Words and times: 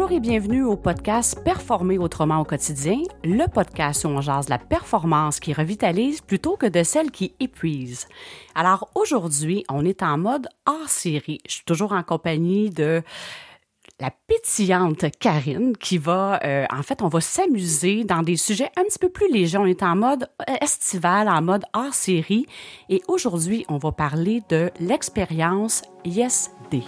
Bonjour 0.00 0.16
et 0.16 0.20
bienvenue 0.20 0.64
au 0.64 0.76
podcast 0.76 1.38
Performer 1.44 1.98
autrement 1.98 2.40
au 2.40 2.44
quotidien, 2.44 3.02
le 3.22 3.46
podcast 3.52 4.06
où 4.06 4.08
on 4.08 4.22
jase 4.22 4.48
la 4.48 4.56
performance 4.56 5.40
qui 5.40 5.52
revitalise 5.52 6.22
plutôt 6.22 6.56
que 6.56 6.64
de 6.64 6.82
celle 6.82 7.10
qui 7.10 7.34
épuise. 7.38 8.08
Alors 8.54 8.88
aujourd'hui, 8.94 9.62
on 9.68 9.84
est 9.84 10.02
en 10.02 10.16
mode 10.16 10.48
hors 10.64 10.88
série. 10.88 11.42
Je 11.46 11.56
suis 11.56 11.64
toujours 11.66 11.92
en 11.92 12.02
compagnie 12.02 12.70
de 12.70 13.02
la 14.00 14.10
pétillante 14.26 15.04
Karine 15.18 15.76
qui 15.76 15.98
va, 15.98 16.40
euh, 16.44 16.64
en 16.70 16.82
fait, 16.82 17.02
on 17.02 17.08
va 17.08 17.20
s'amuser 17.20 18.04
dans 18.04 18.22
des 18.22 18.38
sujets 18.38 18.70
un 18.78 18.84
petit 18.84 18.98
peu 18.98 19.10
plus 19.10 19.30
légers. 19.30 19.58
On 19.58 19.66
est 19.66 19.82
en 19.82 19.96
mode 19.96 20.30
estival, 20.62 21.28
en 21.28 21.42
mode 21.42 21.66
hors 21.74 21.92
série. 21.92 22.46
Et 22.88 23.02
aujourd'hui, 23.06 23.66
on 23.68 23.76
va 23.76 23.92
parler 23.92 24.42
de 24.48 24.70
l'expérience 24.80 25.82
ISD. 26.06 26.84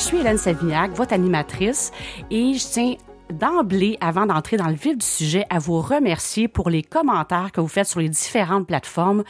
Je 0.00 0.06
suis 0.06 0.16
Hélène 0.16 0.38
Savignac, 0.38 0.92
votre 0.92 1.12
animatrice, 1.12 1.92
et 2.30 2.54
je 2.54 2.64
tiens 2.66 2.94
d'emblée, 3.30 3.98
avant 4.00 4.24
d'entrer 4.24 4.56
dans 4.56 4.68
le 4.68 4.74
vif 4.74 4.96
du 4.96 5.04
sujet, 5.04 5.44
à 5.50 5.58
vous 5.58 5.78
remercier 5.78 6.48
pour 6.48 6.70
les 6.70 6.82
commentaires 6.82 7.52
que 7.52 7.60
vous 7.60 7.68
faites 7.68 7.86
sur 7.86 8.00
les 8.00 8.08
différentes 8.08 8.66
plateformes 8.66 9.24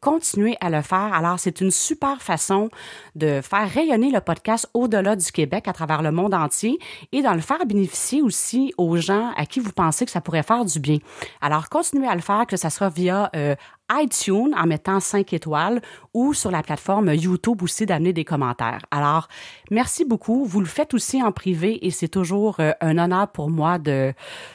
continuez 0.00 0.56
à 0.60 0.70
le 0.70 0.82
faire. 0.82 1.12
Alors, 1.12 1.38
c'est 1.38 1.60
une 1.60 1.70
super 1.70 2.22
façon 2.22 2.70
de 3.14 3.40
faire 3.42 3.68
rayonner 3.70 4.10
le 4.10 4.20
podcast 4.20 4.68
au-delà 4.74 5.16
du 5.16 5.30
Québec, 5.30 5.68
à 5.68 5.72
travers 5.72 6.02
le 6.02 6.10
monde 6.10 6.34
entier, 6.34 6.78
et 7.12 7.22
d'en 7.22 7.34
le 7.34 7.40
faire 7.40 7.64
bénéficier 7.66 8.22
aussi 8.22 8.72
aux 8.78 8.96
gens 8.96 9.32
à 9.36 9.46
qui 9.46 9.60
vous 9.60 9.72
pensez 9.72 10.04
que 10.04 10.10
ça 10.10 10.20
pourrait 10.20 10.42
faire 10.42 10.64
du 10.64 10.80
bien. 10.80 10.98
Alors, 11.40 11.68
continuez 11.68 12.08
à 12.08 12.14
le 12.14 12.20
faire, 12.20 12.46
que 12.46 12.56
ce 12.56 12.68
soit 12.70 12.88
via 12.88 13.30
euh, 13.36 13.54
iTunes 13.92 14.54
en 14.56 14.66
mettant 14.66 15.00
5 15.00 15.32
étoiles 15.32 15.82
ou 16.14 16.32
sur 16.34 16.50
la 16.50 16.62
plateforme 16.62 17.12
YouTube 17.12 17.62
aussi 17.62 17.86
d'amener 17.86 18.12
des 18.12 18.24
commentaires. 18.24 18.80
Alors, 18.90 19.28
merci 19.70 20.04
beaucoup. 20.04 20.44
Vous 20.44 20.60
le 20.60 20.66
faites 20.66 20.94
aussi 20.94 21.22
en 21.22 21.32
privé 21.32 21.84
et 21.86 21.90
c'est 21.90 22.08
toujours 22.08 22.60
euh, 22.60 22.72
un 22.80 22.98
honneur 22.98 23.28
pour 23.28 23.50
moi 23.50 23.78
de, 23.78 24.12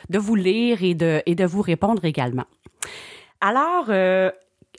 de 0.09 0.19
vous 0.19 0.35
lire 0.35 0.83
et 0.83 0.95
de, 0.95 1.21
et 1.25 1.35
de 1.35 1.45
vous 1.45 1.61
répondre 1.61 2.05
également. 2.05 2.45
Alors, 3.41 3.85
euh, 3.89 4.31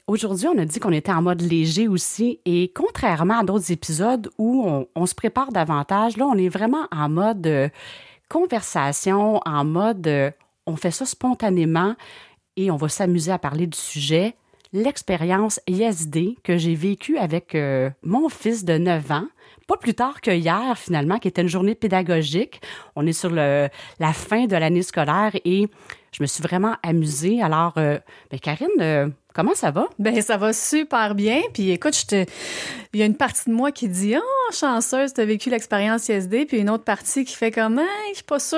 Aujourd'hui, 0.07 0.47
on 0.47 0.57
a 0.57 0.63
dit 0.63 0.79
qu'on 0.79 0.93
était 0.93 1.11
en 1.11 1.21
mode 1.21 1.41
léger 1.41 1.89
aussi 1.89 2.39
et 2.45 2.71
contrairement 2.73 3.39
à 3.39 3.43
d'autres 3.43 3.73
épisodes 3.73 4.29
où 4.37 4.65
on, 4.95 5.05
se 5.05 5.13
prépare 5.13 5.51
davantage, 5.51 6.15
là, 6.15 6.25
on 6.25 6.37
est 6.37 6.47
vraiment 6.47 6.87
en 6.93 7.09
mode 7.09 7.45
euh, 7.45 7.67
conversation, 8.29 9.41
en 9.45 9.65
mode 9.65 10.07
euh, 10.07 10.31
on 10.65 10.77
fait 10.77 10.91
ça 10.91 11.05
spontanément 11.05 11.93
et 12.55 12.71
on 12.71 12.77
va 12.77 12.87
s'amuser 12.87 13.33
à 13.33 13.37
parler 13.37 13.67
du 13.67 13.77
sujet. 13.77 14.35
L'expérience 14.71 15.59
ISD 15.67 16.37
que 16.41 16.55
j'ai 16.55 16.75
vécue 16.75 17.17
avec 17.17 17.53
euh, 17.53 17.89
mon 18.01 18.29
fils 18.29 18.63
de 18.63 18.77
9 18.77 19.11
ans, 19.11 19.27
pas 19.67 19.75
plus 19.75 19.93
tard 19.93 20.21
que 20.21 20.31
hier 20.31 20.77
finalement, 20.77 21.19
qui 21.19 21.27
était 21.27 21.41
une 21.41 21.49
journée 21.49 21.75
pédagogique. 21.75 22.61
On 22.95 23.05
est 23.05 23.11
sur 23.11 23.29
le, 23.29 23.67
la 23.99 24.13
fin 24.13 24.45
de 24.45 24.55
l'année 24.55 24.83
scolaire 24.83 25.33
et 25.43 25.67
je 26.13 26.23
me 26.23 26.27
suis 26.27 26.41
vraiment 26.41 26.77
amusée. 26.81 27.41
Alors, 27.41 27.73
ben, 27.73 27.99
Karine, 28.41 29.13
Comment 29.37 29.53
ça 29.53 29.69
va? 29.69 29.87
Ben 29.99 30.19
ça 30.19 30.35
va 30.35 30.51
super 30.51 31.13
bien. 31.13 31.43
Puis 31.53 31.69
écoute, 31.69 31.95
je 31.95 32.07
te... 32.07 32.25
il 32.91 32.99
y 32.99 33.03
a 33.03 33.05
une 33.05 33.15
partie 33.15 33.51
de 33.51 33.53
moi 33.53 33.71
qui 33.71 33.87
dit 33.87 34.15
ah 34.15 34.19
oh, 34.19 34.51
chanceuse, 34.51 35.13
tu 35.13 35.21
as 35.21 35.25
vécu 35.25 35.51
l'expérience 35.51 36.09
ISD, 36.09 36.47
puis 36.47 36.57
une 36.57 36.71
autre 36.71 36.83
partie 36.83 37.23
qui 37.23 37.35
fait 37.35 37.51
comme 37.51 37.77
ah, 37.77 37.83
je 38.09 38.15
suis 38.15 38.23
pas 38.23 38.39
sûre. 38.39 38.57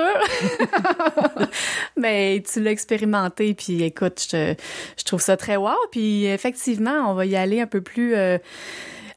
Mais 1.98 2.42
tu 2.50 2.62
l'as 2.62 2.70
expérimenté, 2.70 3.52
puis 3.52 3.82
écoute, 3.82 4.26
je, 4.32 4.54
je 4.96 5.04
trouve 5.04 5.20
ça 5.20 5.36
très 5.36 5.56
wow. 5.56 5.76
Puis 5.92 6.24
effectivement, 6.24 7.10
on 7.10 7.12
va 7.12 7.26
y 7.26 7.36
aller 7.36 7.60
un 7.60 7.66
peu 7.66 7.82
plus. 7.82 8.14
Euh, 8.14 8.38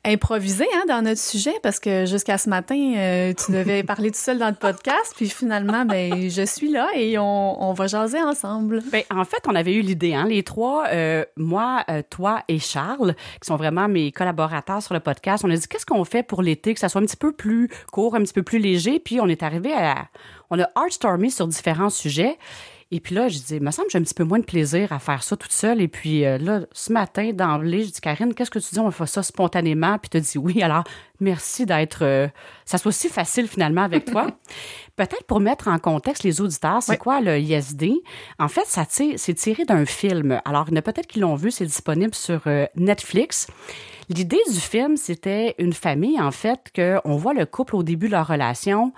improvisé 0.05 0.65
hein, 0.75 0.83
dans 0.87 1.01
notre 1.01 1.19
sujet 1.21 1.53
parce 1.63 1.79
que 1.79 2.05
jusqu'à 2.05 2.37
ce 2.37 2.49
matin, 2.49 2.93
euh, 2.97 3.33
tu 3.33 3.51
devais 3.51 3.83
parler 3.83 4.11
tout 4.11 4.19
seul 4.19 4.37
dans 4.37 4.49
le 4.49 4.55
podcast, 4.55 5.13
puis 5.15 5.29
finalement, 5.29 5.85
ben, 5.85 6.29
je 6.29 6.45
suis 6.45 6.69
là 6.69 6.89
et 6.95 7.17
on, 7.17 7.63
on 7.63 7.73
va 7.73 7.87
jaser 7.87 8.21
ensemble. 8.21 8.81
Ben, 8.91 9.03
en 9.09 9.23
fait, 9.23 9.43
on 9.47 9.55
avait 9.55 9.73
eu 9.73 9.81
l'idée, 9.81 10.13
hein, 10.13 10.25
les 10.27 10.43
trois, 10.43 10.87
euh, 10.89 11.23
moi, 11.37 11.83
euh, 11.89 12.01
toi 12.09 12.43
et 12.47 12.59
Charles, 12.59 13.15
qui 13.41 13.47
sont 13.47 13.55
vraiment 13.55 13.87
mes 13.87 14.11
collaborateurs 14.11 14.81
sur 14.81 14.93
le 14.93 14.99
podcast. 14.99 15.43
On 15.45 15.49
a 15.49 15.55
dit 15.55 15.67
qu'est-ce 15.67 15.85
qu'on 15.85 16.03
fait 16.03 16.23
pour 16.23 16.41
l'été, 16.41 16.73
que 16.73 16.79
ça 16.79 16.89
soit 16.89 17.01
un 17.01 17.05
petit 17.05 17.17
peu 17.17 17.31
plus 17.31 17.69
court, 17.91 18.15
un 18.15 18.21
petit 18.21 18.33
peu 18.33 18.43
plus 18.43 18.59
léger, 18.59 18.99
puis 18.99 19.21
on 19.21 19.27
est 19.27 19.43
arrivé 19.43 19.73
à, 19.73 20.07
on 20.49 20.59
a 20.59 20.67
heartstormé 20.75 21.29
sur 21.29 21.47
différents 21.47 21.89
sujets. 21.89 22.37
Et 22.93 22.99
puis 22.99 23.15
là, 23.15 23.27
je 23.27 23.39
dis, 23.39 23.55
il 23.55 23.61
me 23.63 23.71
semble 23.71 23.87
que 23.87 23.93
j'ai 23.93 23.97
un 23.97 24.03
petit 24.03 24.13
peu 24.13 24.23
moins 24.23 24.37
de 24.37 24.45
plaisir 24.45 24.91
à 24.93 24.99
faire 24.99 25.23
ça 25.23 25.35
toute 25.35 25.51
seule. 25.51 25.81
Et 25.81 25.87
puis 25.87 26.25
euh, 26.25 26.37
là, 26.37 26.61
ce 26.73 26.93
matin, 26.93 27.31
d'emblée, 27.33 27.85
je 27.85 27.89
dis, 27.89 27.99
Karine, 27.99 28.35
qu'est-ce 28.35 28.51
que 28.51 28.59
tu 28.59 28.69
dis? 28.71 28.79
On 28.79 28.91
faire 28.91 29.09
ça 29.09 29.23
spontanément. 29.23 29.97
Puis 29.97 30.11
tu 30.11 30.21
dis 30.21 30.37
oui. 30.37 30.61
Alors, 30.61 30.83
merci 31.19 31.65
d'être, 31.65 32.03
euh, 32.03 32.27
ça 32.65 32.77
soit 32.77 32.91
si 32.91 33.09
facile 33.09 33.47
finalement 33.47 33.81
avec 33.81 34.05
toi. 34.05 34.27
Peut-être 34.95 35.23
pour 35.23 35.39
mettre 35.39 35.69
en 35.69 35.79
contexte 35.79 36.21
les 36.21 36.39
auditeurs, 36.39 36.83
c'est 36.83 36.97
quoi 36.97 37.19
le 37.19 37.39
ISD? 37.39 37.93
En 38.37 38.47
fait, 38.47 38.65
ça 38.67 38.85
c'est 38.87 39.33
tiré 39.33 39.65
d'un 39.65 39.85
film. 39.85 40.39
Alors, 40.45 40.65
il 40.67 40.73
y 40.73 40.77
en 40.77 40.77
a 40.77 40.83
peut-être 40.83 41.07
qui 41.07 41.19
l'ont 41.19 41.33
vu, 41.33 41.49
c'est 41.49 41.65
disponible 41.65 42.13
sur 42.13 42.41
euh, 42.45 42.67
Netflix. 42.75 43.47
L'idée 44.09 44.41
du 44.47 44.59
film, 44.59 44.97
c'était 44.97 45.55
une 45.57 45.73
famille, 45.73 46.21
en 46.21 46.29
fait, 46.29 46.71
qu'on 46.75 47.15
voit 47.15 47.33
le 47.33 47.47
couple 47.47 47.75
au 47.75 47.81
début 47.81 48.05
de 48.05 48.11
leur 48.11 48.27
relation 48.27 48.93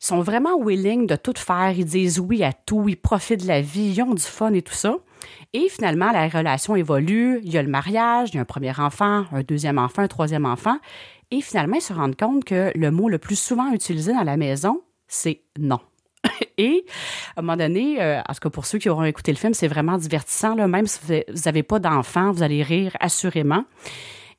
sont 0.00 0.20
vraiment 0.22 0.58
willing 0.58 1.06
de 1.06 1.14
tout 1.14 1.34
faire. 1.36 1.72
Ils 1.76 1.84
disent 1.84 2.18
oui 2.18 2.42
à 2.42 2.52
tout, 2.52 2.88
ils 2.88 2.96
profitent 2.96 3.42
de 3.42 3.48
la 3.48 3.60
vie, 3.60 3.92
ils 3.94 4.02
ont 4.02 4.14
du 4.14 4.22
fun 4.22 4.52
et 4.54 4.62
tout 4.62 4.74
ça. 4.74 4.96
Et 5.52 5.68
finalement, 5.68 6.10
la 6.10 6.28
relation 6.28 6.74
évolue. 6.74 7.40
Il 7.44 7.52
y 7.52 7.58
a 7.58 7.62
le 7.62 7.68
mariage, 7.68 8.30
il 8.32 8.36
y 8.36 8.38
a 8.38 8.40
un 8.40 8.46
premier 8.46 8.72
enfant, 8.78 9.26
un 9.30 9.42
deuxième 9.42 9.78
enfant, 9.78 10.02
un 10.02 10.08
troisième 10.08 10.46
enfant. 10.46 10.78
Et 11.30 11.42
finalement, 11.42 11.76
ils 11.76 11.82
se 11.82 11.92
rendent 11.92 12.16
compte 12.16 12.44
que 12.44 12.72
le 12.74 12.90
mot 12.90 13.08
le 13.08 13.18
plus 13.18 13.38
souvent 13.38 13.72
utilisé 13.72 14.12
dans 14.12 14.24
la 14.24 14.36
maison, 14.36 14.82
c'est 15.06 15.42
non. 15.58 15.78
Et 16.58 16.84
à 17.36 17.40
un 17.40 17.42
moment 17.42 17.56
donné, 17.56 18.02
euh, 18.02 18.20
en 18.20 18.34
cas 18.34 18.50
pour 18.50 18.66
ceux 18.66 18.78
qui 18.78 18.88
auront 18.88 19.04
écouté 19.04 19.32
le 19.32 19.38
film, 19.38 19.54
c'est 19.54 19.68
vraiment 19.68 19.98
divertissant. 19.98 20.56
Même 20.56 20.86
si 20.86 21.00
vous 21.04 21.40
n'avez 21.44 21.62
pas 21.62 21.78
d'enfant, 21.78 22.32
vous 22.32 22.42
allez 22.42 22.62
rire 22.62 22.96
assurément. 23.00 23.64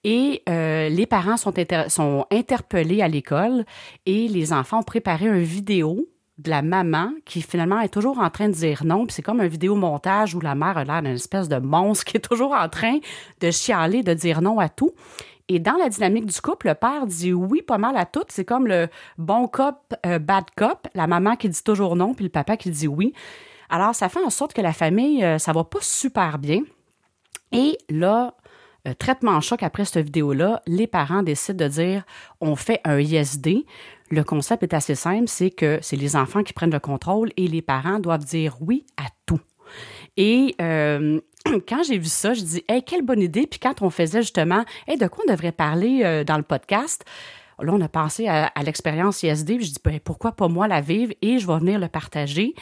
Et 0.04 0.42
euh, 0.50 0.90
les 0.90 1.06
parents 1.06 1.38
sont, 1.38 1.54
sont 1.88 2.26
interpellés 2.32 3.02
à 3.02 3.08
l'école 3.08 3.66
et 4.06 4.28
les 4.28 4.52
enfants 4.52 4.80
ont 4.80 4.84
préparé 4.84 5.28
une 5.28 5.44
vidéo 5.44 6.08
de 6.40 6.50
la 6.50 6.62
maman 6.62 7.12
qui 7.26 7.42
finalement 7.42 7.80
est 7.82 7.94
toujours 7.94 8.20
en 8.20 8.30
train 8.30 8.50
de 8.50 8.54
dire 8.54 8.84
non. 8.84 9.06
Puis 9.06 9.16
c'est 9.16 9.22
comme 9.22 9.42
un 9.42 9.48
vidéo 9.48 9.76
montage 9.76 10.34
où 10.34 10.40
la 10.40 10.56
mère 10.56 10.78
a 10.78 10.84
l'air 10.84 11.02
d'une 11.02 11.14
espèce 11.14 11.48
de 11.48 11.58
monstre 11.58 12.06
qui 12.06 12.18
est 12.18 12.22
toujours 12.22 12.54
en 12.54 12.68
train 12.68 12.98
de 13.40 13.52
chialer, 13.52 14.02
de 14.02 14.14
dire 14.14 14.42
non 14.42 14.60
à 14.60 14.70
tout. 14.70 14.92
Et 15.48 15.60
dans 15.60 15.76
la 15.76 15.90
dynamique 15.90 16.26
du 16.26 16.42
couple, 16.42 16.68
le 16.68 16.76
père 16.76 17.06
dit 17.06 17.34
oui 17.34 17.62
pas 17.62 17.78
mal 17.78 17.96
à 17.98 18.06
tout. 18.06 18.24
C'est 18.30 18.46
comme 18.46 18.68
le 18.68 18.88
bon 19.18 19.48
cop, 19.48 19.76
euh, 20.06 20.18
bad 20.18 20.46
cop, 20.56 20.88
la 20.96 21.08
maman 21.08 21.36
qui 21.36 21.50
dit 21.50 21.64
toujours 21.64 21.96
non, 21.96 22.14
puis 22.14 22.26
le 22.26 22.32
papa 22.32 22.58
qui 22.58 22.72
dit 22.72 22.88
oui. 22.88 23.14
Alors 23.70 23.94
ça 23.94 24.10
fait 24.10 24.24
en 24.24 24.30
sorte 24.30 24.54
que 24.54 24.62
la 24.62 24.74
famille, 24.74 25.24
euh, 25.24 25.38
ça 25.38 25.54
va 25.54 25.64
pas 25.64 25.80
super 25.82 26.40
bien. 26.40 26.62
Et 27.52 27.78
là, 27.90 28.34
euh, 28.88 28.94
traitement 28.98 29.40
choc 29.42 29.64
après 29.64 29.86
cette 29.86 30.06
vidéo-là, 30.06 30.62
les 30.66 30.88
parents 30.88 31.24
décident 31.24 31.66
de 31.66 31.70
dire 31.70 32.04
on 32.40 32.56
fait 32.56 32.82
un 32.84 33.00
ISD. 33.00 33.66
Le 34.10 34.24
concept 34.24 34.64
est 34.64 34.74
assez 34.74 34.96
simple, 34.96 35.28
c'est 35.28 35.52
que 35.52 35.80
c'est 35.82 35.96
les 35.96 36.16
enfants 36.16 36.44
qui 36.44 36.54
prennent 36.54 36.72
le 36.72 36.80
contrôle 36.80 37.32
et 37.38 37.48
les 37.48 37.62
parents 37.62 38.00
doivent 38.00 38.26
dire 38.26 38.58
oui 38.60 38.86
à 38.98 39.06
tout. 39.26 39.40
Et 40.18 40.56
euh, 40.62 41.20
quand 41.68 41.84
j'ai 41.84 41.98
vu 41.98 42.06
ça, 42.06 42.34
je 42.34 42.42
dis 42.42 42.64
hey, 42.68 42.84
quelle 42.84 43.04
bonne 43.04 43.22
idée. 43.22 43.48
Puis 43.48 43.60
quand 43.60 43.82
on 43.82 43.90
faisait 43.90 44.22
justement 44.22 44.66
hey, 44.88 44.98
de 44.98 45.08
quoi 45.08 45.24
on 45.28 45.32
devrait 45.32 45.52
parler 45.52 46.02
euh, 46.04 46.24
dans 46.24 46.38
le 46.38 46.44
podcast, 46.44 47.06
Là, 47.62 47.74
on 47.74 47.82
a 47.82 47.88
pensé 47.88 48.28
à, 48.28 48.52
l'expérience 48.64 49.24
ISD, 49.24 49.58
puis 49.58 49.66
je 49.66 49.74
dis, 49.74 49.80
ben, 49.84 50.00
pourquoi 50.00 50.32
pas 50.32 50.48
moi 50.48 50.68
la 50.68 50.82
vivre? 50.82 51.14
Et 51.22 51.38
je 51.38 51.46
vais 51.46 51.60
venir 51.60 51.80
le 51.80 51.88
partager. 51.88 52.56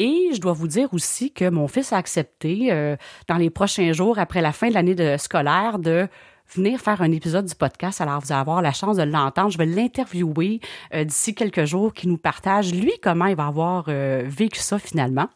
Et 0.00 0.30
je 0.34 0.40
dois 0.40 0.54
vous 0.54 0.66
dire 0.66 0.88
aussi 0.94 1.30
que 1.30 1.50
mon 1.50 1.68
fils 1.68 1.92
a 1.92 1.98
accepté, 1.98 2.72
euh, 2.72 2.96
dans 3.28 3.36
les 3.36 3.50
prochains 3.50 3.92
jours, 3.92 4.18
après 4.18 4.40
la 4.40 4.50
fin 4.50 4.70
de 4.70 4.72
l'année 4.72 5.18
scolaire, 5.18 5.78
de 5.78 6.08
venir 6.54 6.80
faire 6.80 7.02
un 7.02 7.12
épisode 7.12 7.44
du 7.44 7.54
podcast. 7.54 8.00
Alors, 8.00 8.18
vous 8.20 8.32
allez 8.32 8.40
avoir 8.40 8.62
la 8.62 8.72
chance 8.72 8.96
de 8.96 9.02
l'entendre. 9.02 9.50
Je 9.50 9.58
vais 9.58 9.66
l'interviewer 9.66 10.60
euh, 10.94 11.04
d'ici 11.04 11.34
quelques 11.34 11.66
jours, 11.66 11.92
qui 11.92 12.08
nous 12.08 12.16
partage, 12.16 12.72
lui, 12.72 12.92
comment 13.02 13.26
il 13.26 13.36
va 13.36 13.48
avoir 13.48 13.84
euh, 13.88 14.22
vécu 14.24 14.60
ça 14.60 14.78
finalement. 14.78 15.28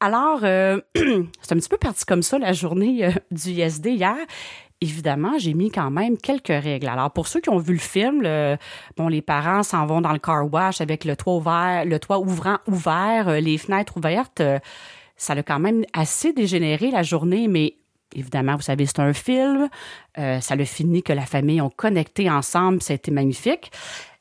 Alors, 0.00 0.40
c'est 0.40 1.52
un 1.52 1.56
petit 1.56 1.68
peu 1.68 1.78
parti 1.78 2.04
comme 2.04 2.24
ça 2.24 2.36
la 2.40 2.52
journée 2.52 3.08
du 3.30 3.50
ISD 3.50 3.86
hier 3.86 4.16
évidemment, 4.84 5.38
j'ai 5.38 5.54
mis 5.54 5.70
quand 5.70 5.90
même 5.90 6.16
quelques 6.16 6.48
règles. 6.48 6.88
Alors, 6.88 7.10
pour 7.10 7.26
ceux 7.28 7.40
qui 7.40 7.50
ont 7.50 7.58
vu 7.58 7.74
le 7.74 7.78
film, 7.78 8.22
bon, 8.96 9.08
les 9.08 9.22
parents 9.22 9.62
s'en 9.62 9.86
vont 9.86 10.00
dans 10.00 10.12
le 10.12 10.18
car 10.18 10.50
wash 10.52 10.80
avec 10.80 11.04
le 11.04 11.16
toit 11.16 11.34
ouvert, 11.34 11.84
le 11.84 11.98
toit 11.98 12.18
ouvrant 12.18 12.58
ouvert, 12.66 13.28
euh, 13.28 13.40
les 13.40 13.58
fenêtres 13.58 13.96
ouvertes. 13.96 14.40
Euh, 14.40 14.58
ça 15.16 15.34
a 15.34 15.42
quand 15.42 15.60
même 15.60 15.84
assez 15.92 16.32
dégénéré 16.32 16.90
la 16.90 17.02
journée, 17.02 17.48
mais 17.48 17.76
évidemment, 18.14 18.56
vous 18.56 18.62
savez, 18.62 18.86
c'est 18.86 19.00
un 19.00 19.12
film. 19.12 19.68
Euh, 20.18 20.40
ça 20.40 20.56
le 20.56 20.64
fini 20.64 21.02
que 21.02 21.12
la 21.12 21.26
famille 21.26 21.60
ont 21.60 21.70
connecté 21.70 22.30
ensemble, 22.30 22.80
été 22.88 23.10
magnifique. 23.10 23.70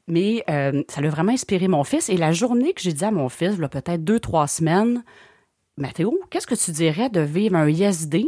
Mais 0.07 0.43
ça 0.89 0.99
l'a 0.99 1.09
vraiment 1.09 1.31
inspiré 1.31 1.69
mon 1.69 1.85
fils. 1.85 2.09
Et 2.09 2.17
la 2.17 2.33
journée 2.33 2.73
que 2.73 2.81
j'ai 2.81 2.91
dit 2.91 3.05
à 3.05 3.11
mon 3.11 3.29
fils, 3.29 3.57
là, 3.57 3.69
peut-être 3.69 4.03
deux, 4.03 4.19
trois 4.19 4.47
semaines, 4.47 5.01
Mathéo, 5.77 6.19
qu'est-ce 6.29 6.45
que 6.45 6.55
tu 6.55 6.71
dirais 6.71 7.09
de 7.09 7.21
vivre 7.21 7.55
un 7.55 7.69
ISD? 7.69 8.25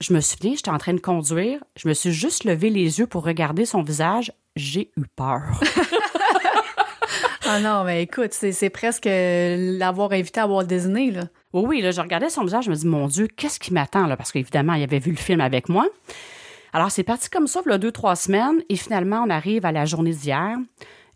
Je 0.00 0.14
me 0.14 0.20
souviens, 0.20 0.54
j'étais 0.54 0.70
en 0.70 0.78
train 0.78 0.94
de 0.94 1.00
conduire, 1.00 1.62
je 1.76 1.86
me 1.86 1.92
suis 1.92 2.12
juste 2.12 2.44
levé 2.44 2.70
les 2.70 2.98
yeux 2.98 3.06
pour 3.06 3.22
regarder 3.22 3.66
son 3.66 3.82
visage. 3.82 4.32
J'ai 4.56 4.90
eu 4.96 5.04
peur. 5.14 5.42
Ah 7.52 7.58
non, 7.58 7.82
mais 7.82 8.04
écoute, 8.04 8.32
c'est 8.32 8.70
presque 8.70 9.08
l'avoir 9.08 10.12
invité 10.12 10.38
à 10.38 10.46
Walt 10.46 10.64
Disney, 10.64 11.10
là. 11.10 11.24
Oui, 11.52 11.64
oui, 11.66 11.80
là, 11.82 11.90
je 11.90 12.00
regardais 12.00 12.30
son 12.30 12.44
visage, 12.44 12.66
je 12.66 12.70
me 12.70 12.76
dis, 12.76 12.86
mon 12.86 13.08
Dieu, 13.08 13.26
qu'est-ce 13.26 13.58
qui 13.58 13.72
m'attend, 13.72 14.06
là? 14.06 14.16
Parce 14.16 14.30
qu'évidemment, 14.30 14.74
il 14.74 14.84
avait 14.84 15.00
vu 15.00 15.10
le 15.10 15.16
film 15.16 15.40
avec 15.40 15.68
moi. 15.68 15.88
Alors, 16.72 16.92
c'est 16.92 17.02
parti 17.02 17.28
comme 17.28 17.48
ça, 17.48 17.60
là, 17.66 17.76
deux, 17.76 17.90
trois 17.90 18.14
semaines, 18.14 18.62
et 18.68 18.76
finalement, 18.76 19.24
on 19.26 19.30
arrive 19.30 19.66
à 19.66 19.72
la 19.72 19.84
journée 19.84 20.12
d'hier. 20.12 20.58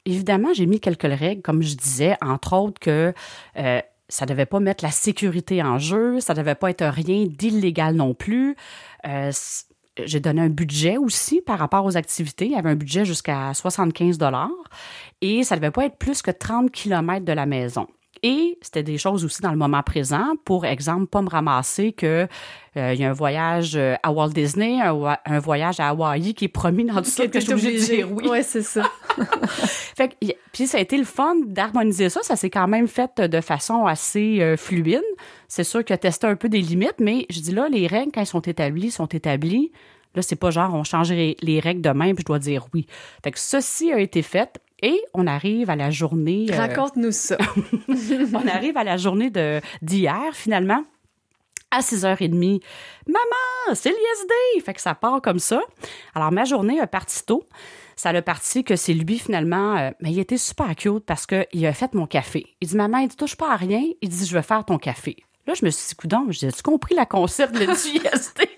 Évidemment, 0.06 0.52
j'ai 0.52 0.66
mis 0.66 0.80
quelques 0.80 1.02
règles, 1.02 1.40
comme 1.40 1.62
je 1.62 1.76
disais, 1.76 2.16
entre 2.20 2.54
autres 2.54 2.80
que 2.80 3.14
euh, 3.56 3.80
ça 4.08 4.26
devait 4.26 4.46
pas 4.46 4.60
mettre 4.60 4.84
la 4.84 4.90
sécurité 4.90 5.62
en 5.62 5.78
jeu, 5.78 6.20
ça 6.20 6.34
devait 6.34 6.54
pas 6.54 6.70
être 6.70 6.84
rien 6.84 7.26
d'illégal 7.26 7.94
non 7.94 8.14
plus. 8.14 8.56
Euh, 9.06 9.32
j'ai 10.04 10.20
donné 10.20 10.42
un 10.42 10.48
budget 10.48 10.96
aussi 10.96 11.40
par 11.40 11.58
rapport 11.58 11.84
aux 11.84 11.96
activités. 11.96 12.46
Il 12.46 12.52
y 12.52 12.56
avait 12.56 12.70
un 12.70 12.76
budget 12.76 13.04
jusqu'à 13.04 13.54
75 13.54 14.18
dollars 14.18 14.50
et 15.20 15.44
ça 15.44 15.54
ne 15.54 15.60
devait 15.60 15.70
pas 15.70 15.86
être 15.86 15.96
plus 15.96 16.20
que 16.20 16.30
30 16.30 16.70
km 16.70 17.24
de 17.24 17.32
la 17.32 17.46
maison. 17.46 17.86
Et 18.26 18.56
c'était 18.62 18.82
des 18.82 18.96
choses 18.96 19.22
aussi 19.22 19.42
dans 19.42 19.50
le 19.50 19.58
moment 19.58 19.82
présent. 19.82 20.32
Pour 20.46 20.64
exemple, 20.64 21.04
pas 21.08 21.20
me 21.20 21.28
ramasser 21.28 21.92
que 21.92 22.26
euh, 22.74 22.94
il 22.94 22.98
y 22.98 23.04
a 23.04 23.10
un 23.10 23.12
voyage 23.12 23.76
euh, 23.76 23.96
à 24.02 24.12
Walt 24.12 24.30
Disney, 24.30 24.80
un, 24.80 25.38
voyage 25.40 25.78
à 25.78 25.90
Hawaï 25.90 26.32
qui 26.32 26.46
est 26.46 26.48
promis 26.48 26.86
dans 26.86 27.02
tout 27.02 27.10
ça 27.10 27.26
que 27.26 27.38
je 27.38 27.44
suis 27.44 27.52
obligée 27.52 27.74
de 27.74 27.84
dire 27.84 28.10
oui. 28.10 28.26
Ouais, 28.26 28.42
c'est 28.42 28.62
ça. 28.62 28.90
fait 29.94 30.16
puis 30.52 30.66
ça 30.66 30.78
a 30.78 30.80
été 30.80 30.96
le 30.96 31.04
fun 31.04 31.34
d'harmoniser 31.44 32.08
ça. 32.08 32.20
Ça 32.22 32.34
s'est 32.34 32.48
quand 32.48 32.66
même 32.66 32.88
fait 32.88 33.20
de 33.20 33.40
façon 33.42 33.84
assez 33.84 34.40
euh, 34.40 34.56
fluide. 34.56 35.02
C'est 35.46 35.62
sûr 35.62 35.84
qu'il 35.84 35.92
a 35.92 35.98
testé 35.98 36.26
un 36.26 36.36
peu 36.36 36.48
des 36.48 36.62
limites, 36.62 37.00
mais 37.00 37.26
je 37.28 37.40
dis 37.40 37.52
là, 37.52 37.68
les 37.68 37.86
règles, 37.86 38.10
quand 38.14 38.22
elles 38.22 38.26
sont 38.26 38.40
établies, 38.40 38.90
sont 38.90 39.04
établies. 39.04 39.70
Là, 40.14 40.22
c'est 40.22 40.36
pas 40.36 40.50
genre 40.50 40.72
on 40.72 40.82
changerait 40.82 41.36
les 41.42 41.60
règles 41.60 41.82
demain 41.82 42.14
puis 42.14 42.22
je 42.22 42.26
dois 42.26 42.38
dire 42.38 42.68
oui. 42.72 42.86
Fait 43.22 43.32
que 43.32 43.38
ceci 43.38 43.92
a 43.92 43.98
été 43.98 44.22
fait. 44.22 44.62
Et 44.84 45.02
on 45.14 45.26
arrive 45.26 45.70
à 45.70 45.76
la 45.76 45.90
journée. 45.90 46.46
Euh, 46.50 46.56
Raconte-nous 46.58 47.10
ça. 47.10 47.38
on 47.88 48.46
arrive 48.46 48.76
à 48.76 48.84
la 48.84 48.98
journée 48.98 49.30
de, 49.30 49.62
d'hier, 49.80 50.34
finalement. 50.34 50.84
À 51.70 51.80
6h30, 51.80 52.62
maman, 53.06 53.72
c'est 53.72 53.88
l'ISD! 53.88 54.62
Fait 54.62 54.74
que 54.74 54.82
ça 54.82 54.94
part 54.94 55.22
comme 55.22 55.38
ça. 55.38 55.62
Alors, 56.14 56.32
ma 56.32 56.44
journée 56.44 56.80
a 56.80 56.86
parti 56.86 57.24
tôt. 57.24 57.48
Ça 57.96 58.10
a 58.10 58.20
parti 58.20 58.62
que 58.62 58.76
c'est 58.76 58.92
lui, 58.92 59.18
finalement, 59.18 59.74
euh, 59.78 59.90
mais 60.00 60.12
il 60.12 60.18
était 60.18 60.36
super 60.36 60.76
cute 60.76 61.06
parce 61.06 61.24
qu'il 61.24 61.66
a 61.66 61.72
fait 61.72 61.94
mon 61.94 62.06
café. 62.06 62.44
Il 62.60 62.68
dit, 62.68 62.76
maman, 62.76 62.98
il 62.98 63.08
dit, 63.08 63.16
touche 63.16 63.36
pas 63.36 63.52
à 63.52 63.56
rien. 63.56 63.82
Il 64.02 64.10
dit, 64.10 64.26
je 64.26 64.34
vais 64.34 64.42
faire 64.42 64.66
ton 64.66 64.76
café. 64.76 65.16
Là, 65.46 65.54
je 65.54 65.64
me 65.64 65.70
suis 65.70 65.88
dit, 65.88 65.94
coudon, 65.94 66.26
j'ai 66.28 66.50
compris 66.62 66.94
la 66.94 67.06
concept 67.06 67.54
de 67.54 67.60
l'ISD? 67.60 68.50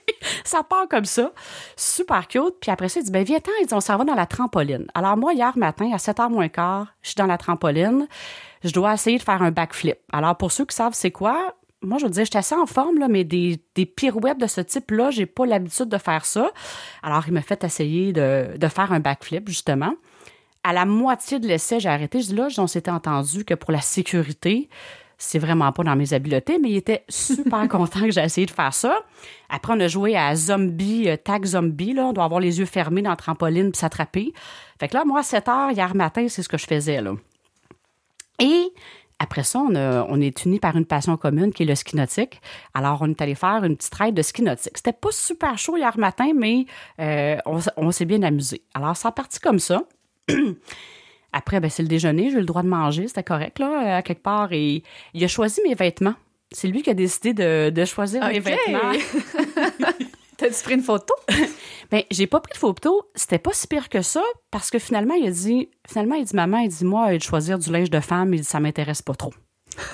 ça 0.48 0.62
part 0.62 0.88
comme 0.88 1.04
ça. 1.04 1.32
Super 1.76 2.28
cute. 2.28 2.54
Puis 2.60 2.70
après 2.70 2.88
ça, 2.88 3.00
il 3.00 3.04
dit, 3.04 3.10
ben 3.10 3.25
viens-t'en, 3.25 3.52
il 3.60 3.66
dit, 3.66 3.75
on 3.75 3.81
s'en 3.81 3.96
va 3.96 4.04
dans 4.04 4.14
la 4.14 4.26
trampoline. 4.26 4.87
Alors 4.94 5.16
moi, 5.16 5.34
hier 5.34 5.56
matin, 5.56 5.90
à 5.93 5.96
7h 5.96 6.31
moins 6.31 6.48
quart, 6.48 6.88
je 7.02 7.08
suis 7.08 7.16
dans 7.16 7.26
la 7.26 7.38
trampoline. 7.38 8.06
Je 8.64 8.72
dois 8.72 8.94
essayer 8.94 9.19
de 9.19 9.22
faire 9.22 9.43
un 9.43 9.50
backflip. 9.50 9.98
Alors 10.12 10.37
pour 10.37 10.52
ceux 10.52 10.64
qui 10.64 10.75
savent 10.75 10.94
c'est 10.94 11.10
quoi, 11.10 11.54
moi, 11.82 11.98
je 11.98 12.04
veux 12.04 12.10
dire, 12.10 12.25
j'étais 12.25 12.38
assez 12.38 12.54
en 12.54 12.66
forme, 12.66 12.98
là, 12.98 13.08
mais 13.08 13.25
des, 13.25 13.60
des 13.75 13.87
pirouettes 13.87 14.38
de 14.38 14.46
ce 14.46 14.60
type-là, 14.60 15.10
j'ai 15.10 15.26
pas 15.26 15.46
l'habitude 15.46 15.88
de 15.88 15.98
faire 15.98 16.25
ça. 16.25 16.50
Alors, 17.02 17.25
il 17.26 17.34
m'a 17.34 17.42
fait 17.42 17.62
essayer 17.64 18.12
de, 18.12 18.56
de 18.56 18.69
faire 18.69 18.92
un 18.92 19.00
backflip, 19.00 19.49
justement. 19.49 19.94
À 20.64 20.72
la 20.72 20.84
moitié 20.84 21.38
de 21.38 21.46
l'essai, 21.46 21.78
j'ai 21.78 21.88
arrêté. 21.88 22.20
Je 22.20 22.28
dis 22.28 22.34
là, 22.34 22.49
on 22.58 22.66
s'était 22.66 22.90
entendu 22.90 23.44
que 23.44 23.54
pour 23.54 23.70
la 23.70 23.81
sécurité, 23.81 24.69
c'est 25.18 25.38
vraiment 25.38 25.72
pas 25.72 25.82
dans 25.82 25.96
mes 25.96 26.12
habiletés, 26.12 26.58
mais 26.60 26.70
il 26.70 26.76
était 26.76 27.04
super 27.08 27.68
content 27.70 28.00
que 28.00 28.10
j'ai 28.10 28.22
essayé 28.22 28.46
de 28.46 28.50
faire 28.50 28.74
ça. 28.74 28.98
Après, 29.48 29.72
on 29.74 29.80
a 29.80 29.88
joué 29.88 30.16
à 30.16 30.34
Zombie, 30.34 31.08
euh, 31.08 31.16
Tag 31.16 31.44
Zombie, 31.44 31.94
là. 31.94 32.06
On 32.06 32.12
doit 32.12 32.24
avoir 32.24 32.40
les 32.40 32.58
yeux 32.58 32.66
fermés 32.66 33.02
dans 33.02 33.10
la 33.10 33.16
trampoline 33.16 33.70
puis 33.70 33.78
s'attraper. 33.78 34.32
Fait 34.78 34.88
que 34.88 34.94
là, 34.94 35.04
moi, 35.04 35.20
à 35.20 35.22
7 35.22 35.48
heures, 35.48 35.70
hier 35.70 35.94
matin, 35.94 36.26
c'est 36.28 36.42
ce 36.42 36.48
que 36.48 36.58
je 36.58 36.66
faisais, 36.66 37.00
là. 37.00 37.14
Et 38.38 38.72
après 39.18 39.44
ça, 39.44 39.60
on, 39.60 40.20
est 40.20 40.44
unis 40.44 40.60
par 40.60 40.76
une 40.76 40.84
passion 40.84 41.16
commune 41.16 41.50
qui 41.50 41.62
est 41.62 41.66
le 41.66 41.74
ski 41.74 41.96
nautique. 41.96 42.42
Alors, 42.74 42.98
on 43.00 43.08
est 43.08 43.22
allé 43.22 43.34
faire 43.34 43.64
une 43.64 43.76
petite 43.76 43.94
ride 43.94 44.14
de 44.14 44.20
ski 44.20 44.42
nautique. 44.42 44.76
C'était 44.76 44.92
pas 44.92 45.10
super 45.10 45.56
chaud 45.56 45.78
hier 45.78 45.96
matin, 45.98 46.32
mais 46.34 46.66
euh, 47.00 47.38
on, 47.46 47.60
on 47.78 47.90
s'est 47.92 48.04
bien 48.04 48.22
amusé. 48.22 48.60
Alors, 48.74 48.94
ça 48.94 49.08
a 49.08 49.12
parti 49.12 49.40
comme 49.40 49.58
ça. 49.58 49.84
Après, 51.36 51.60
ben, 51.60 51.68
c'est 51.68 51.82
le 51.82 51.88
déjeuner, 51.88 52.30
j'ai 52.30 52.38
le 52.38 52.46
droit 52.46 52.62
de 52.62 52.68
manger, 52.68 53.08
c'était 53.08 53.22
correct, 53.22 53.58
là, 53.58 53.96
à 53.96 54.02
quelque 54.02 54.22
part. 54.22 54.48
Et 54.52 54.82
il 55.12 55.22
a 55.22 55.28
choisi 55.28 55.60
mes 55.68 55.74
vêtements. 55.74 56.14
C'est 56.50 56.66
lui 56.66 56.80
qui 56.82 56.88
a 56.88 56.94
décidé 56.94 57.34
de, 57.34 57.84
choisir 57.84 58.26
mes 58.26 58.40
vêtements. 58.40 58.92
T'as-tu 60.38 60.62
pris 60.62 60.74
une 60.74 60.82
photo? 60.82 61.14
ben, 61.90 62.02
j'ai 62.10 62.26
pas 62.26 62.40
pris 62.40 62.54
de 62.54 62.58
photo. 62.58 63.02
C'était 63.14 63.38
pas 63.38 63.52
si 63.52 63.66
pire 63.66 63.90
que 63.90 64.00
ça, 64.00 64.22
parce 64.50 64.70
que 64.70 64.78
finalement, 64.78 65.12
il 65.12 65.26
a 65.26 65.30
dit, 65.30 65.68
finalement, 65.86 66.14
il 66.14 66.24
dit, 66.24 66.34
maman, 66.34 66.60
il 66.60 66.70
dit, 66.70 66.86
moi, 66.86 67.12
de 67.12 67.22
choisir 67.22 67.58
du 67.58 67.70
linge 67.70 67.90
de 67.90 68.00
femme, 68.00 68.32
il 68.32 68.40
dit, 68.40 68.46
ça 68.46 68.58
m'intéresse 68.58 69.02
pas 69.02 69.14
trop. 69.14 69.34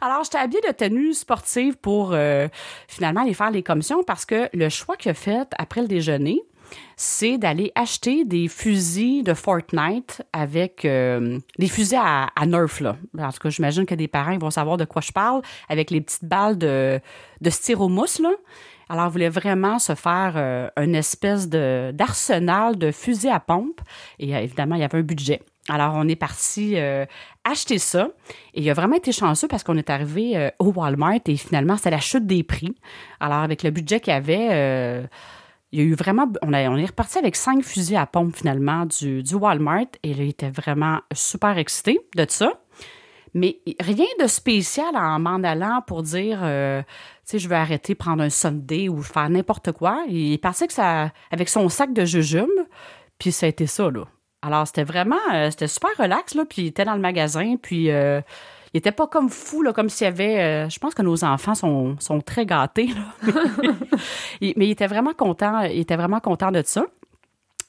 Alors, 0.00 0.24
j'étais 0.24 0.38
habillée 0.38 0.62
de 0.66 0.72
tenue 0.72 1.14
sportive 1.14 1.76
pour 1.76 2.12
euh, 2.12 2.48
finalement 2.88 3.20
aller 3.20 3.34
faire 3.34 3.52
les 3.52 3.62
commissions 3.62 4.02
parce 4.02 4.26
que 4.26 4.48
le 4.52 4.68
choix 4.68 4.96
qu'il 4.96 5.12
a 5.12 5.14
fait 5.14 5.46
après 5.58 5.80
le 5.80 5.86
déjeuner, 5.86 6.42
c'est 6.96 7.38
d'aller 7.38 7.72
acheter 7.74 8.24
des 8.24 8.48
fusils 8.48 9.22
de 9.24 9.34
Fortnite 9.34 10.22
avec 10.32 10.84
euh, 10.84 11.38
des 11.58 11.68
fusils 11.68 11.98
à, 12.00 12.46
Nerf. 12.46 12.80
Là. 12.80 12.96
En 13.18 13.30
tout 13.30 13.38
cas, 13.40 13.50
j'imagine 13.50 13.86
que 13.86 13.94
des 13.94 14.08
parents 14.08 14.36
vont 14.38 14.50
savoir 14.50 14.76
de 14.76 14.84
quoi 14.84 15.02
je 15.02 15.12
parle, 15.12 15.42
avec 15.68 15.90
les 15.90 16.00
petites 16.00 16.24
balles 16.24 16.58
de, 16.58 17.00
de 17.40 17.50
styromousse. 17.50 18.20
Là. 18.20 18.30
Alors, 18.88 19.06
il 19.06 19.12
voulait 19.12 19.28
vraiment 19.28 19.78
se 19.78 19.94
faire 19.94 20.34
euh, 20.36 20.68
une 20.76 20.94
espèce 20.94 21.48
d'arsenal 21.48 22.76
de, 22.78 22.90
fusils 22.92 23.30
à 23.30 23.40
pompe. 23.40 23.80
Et 24.18 24.34
euh, 24.34 24.40
évidemment, 24.40 24.76
il 24.76 24.82
y 24.82 24.84
avait 24.84 24.98
un 24.98 25.02
budget. 25.02 25.42
Alors, 25.68 25.94
on 25.96 26.06
est 26.08 26.16
parti 26.16 26.76
acheter 27.42 27.78
ça. 27.78 28.10
Et 28.52 28.60
il 28.60 28.68
a 28.68 28.74
vraiment 28.74 28.96
été 28.96 29.12
chanceux 29.12 29.48
parce 29.48 29.62
qu'on 29.64 29.78
est 29.78 29.88
arrivé 29.88 30.50
au 30.58 30.66
Walmart 30.66 31.20
et 31.24 31.36
finalement, 31.38 31.78
c'était 31.78 31.90
la 31.90 32.00
chute 32.00 32.26
des 32.26 32.42
prix. 32.42 32.74
Alors, 33.18 33.38
avec 33.38 33.62
le 33.62 33.70
budget 33.70 33.98
qu'il 34.00 34.12
y 34.12 34.16
avait 34.16 35.08
il 35.74 35.80
y 35.80 35.82
a 35.82 35.86
eu 35.86 35.94
vraiment. 35.94 36.30
On, 36.42 36.52
est 36.52 36.86
reparti 36.86 37.18
avec 37.18 37.34
cinq 37.34 37.64
fusils 37.64 37.96
à 37.96 38.06
pompe 38.06 38.36
finalement 38.36 38.86
du, 38.86 39.24
Walmart 39.34 39.86
et 40.04 40.14
là, 40.14 40.22
il 40.22 40.30
était 40.30 40.50
vraiment 40.50 41.00
super 41.12 41.58
excité 41.58 41.98
de 42.14 42.24
ça. 42.28 42.52
Mais 43.34 43.58
rien 43.80 44.06
de 44.20 44.28
spécial 44.28 44.94
en 44.94 45.18
m'en 45.18 45.42
allant 45.42 45.82
pour 45.84 46.04
dire, 46.04 46.38
euh, 46.44 46.82
tu 46.82 46.86
sais, 47.24 47.38
je 47.40 47.48
veux 47.48 47.56
arrêter, 47.56 47.96
prendre 47.96 48.22
un 48.22 48.30
Sunday 48.30 48.88
ou 48.88 49.02
faire 49.02 49.28
n'importe 49.28 49.72
quoi. 49.72 50.04
Il 50.06 50.34
est 50.34 50.38
parti 50.38 50.64
avec, 51.32 51.48
son 51.48 51.68
sac 51.68 51.92
de 51.92 52.04
jujube, 52.04 52.48
puis 53.18 53.32
ça 53.32 53.46
a 53.46 53.48
été 53.48 53.66
ça, 53.66 53.90
là. 53.90 54.04
Alors, 54.42 54.68
c'était 54.68 54.84
vraiment, 54.84 55.16
euh, 55.32 55.50
c'était 55.50 55.66
super 55.66 55.90
relax, 55.98 56.36
là, 56.36 56.44
puis 56.44 56.62
il 56.62 56.66
était 56.68 56.84
dans 56.84 56.94
le 56.94 57.00
magasin, 57.00 57.56
puis 57.60 57.90
euh, 57.90 58.20
il 58.74 58.78
était 58.78 58.92
pas 58.92 59.06
comme 59.06 59.30
fou, 59.30 59.62
là, 59.62 59.72
comme 59.72 59.88
s'il 59.88 60.04
y 60.04 60.08
avait. 60.08 60.40
Euh, 60.40 60.68
je 60.68 60.80
pense 60.80 60.94
que 60.94 61.02
nos 61.02 61.22
enfants 61.22 61.54
sont, 61.54 61.96
sont 62.00 62.20
très 62.20 62.44
gâtés, 62.44 62.90
mais 64.42 64.52
il 64.56 64.70
était 64.70 64.88
vraiment 64.88 65.14
content. 65.14 65.60
Il 65.60 65.78
était 65.78 65.94
vraiment 65.94 66.18
content 66.18 66.50
de 66.50 66.60
ça. 66.64 66.84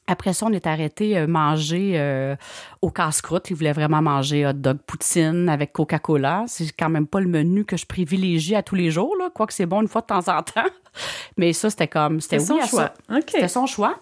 Après 0.07 0.33
ça, 0.33 0.47
on 0.47 0.51
est 0.51 0.65
arrêté 0.65 1.17
euh, 1.17 1.27
manger 1.27 1.93
euh, 1.95 2.35
au 2.81 2.89
casse-croûte. 2.89 3.51
Il 3.51 3.55
voulait 3.55 3.71
vraiment 3.71 4.01
manger 4.01 4.47
hot 4.47 4.53
dog 4.53 4.77
poutine 4.85 5.47
avec 5.47 5.73
Coca-Cola. 5.73 6.45
C'est 6.47 6.71
quand 6.71 6.89
même 6.89 7.07
pas 7.07 7.19
le 7.19 7.27
menu 7.27 7.65
que 7.65 7.77
je 7.77 7.85
privilégie 7.85 8.55
à 8.55 8.63
tous 8.63 8.75
les 8.75 8.89
jours, 8.89 9.15
là, 9.17 9.29
quoique 9.33 9.53
c'est 9.53 9.65
bon 9.67 9.81
une 9.81 9.87
fois 9.87 10.01
de 10.01 10.07
temps 10.07 10.27
en 10.27 10.41
temps. 10.41 10.69
Mais 11.37 11.53
ça, 11.53 11.69
c'était 11.69 11.87
comme... 11.87 12.19
C'était 12.19 12.39
son 12.39 12.59
choix. 12.61 12.93
C'était 13.27 13.47
son 13.47 13.67
choix. 13.67 13.95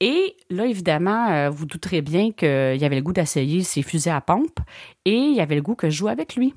Et 0.00 0.36
là, 0.50 0.66
évidemment, 0.66 1.30
euh, 1.30 1.50
vous 1.50 1.64
douterez 1.64 2.02
bien 2.02 2.30
qu'il 2.32 2.76
y 2.76 2.84
avait 2.84 2.96
le 2.96 3.02
goût 3.02 3.12
d'essayer 3.12 3.62
ses 3.62 3.82
fusées 3.82 4.10
à 4.10 4.20
pompe 4.20 4.60
et 5.04 5.16
il 5.16 5.34
y 5.34 5.40
avait 5.40 5.54
le 5.54 5.62
goût 5.62 5.74
que 5.74 5.88
je 5.88 5.96
joue 5.96 6.08
avec 6.08 6.36
lui. 6.36 6.54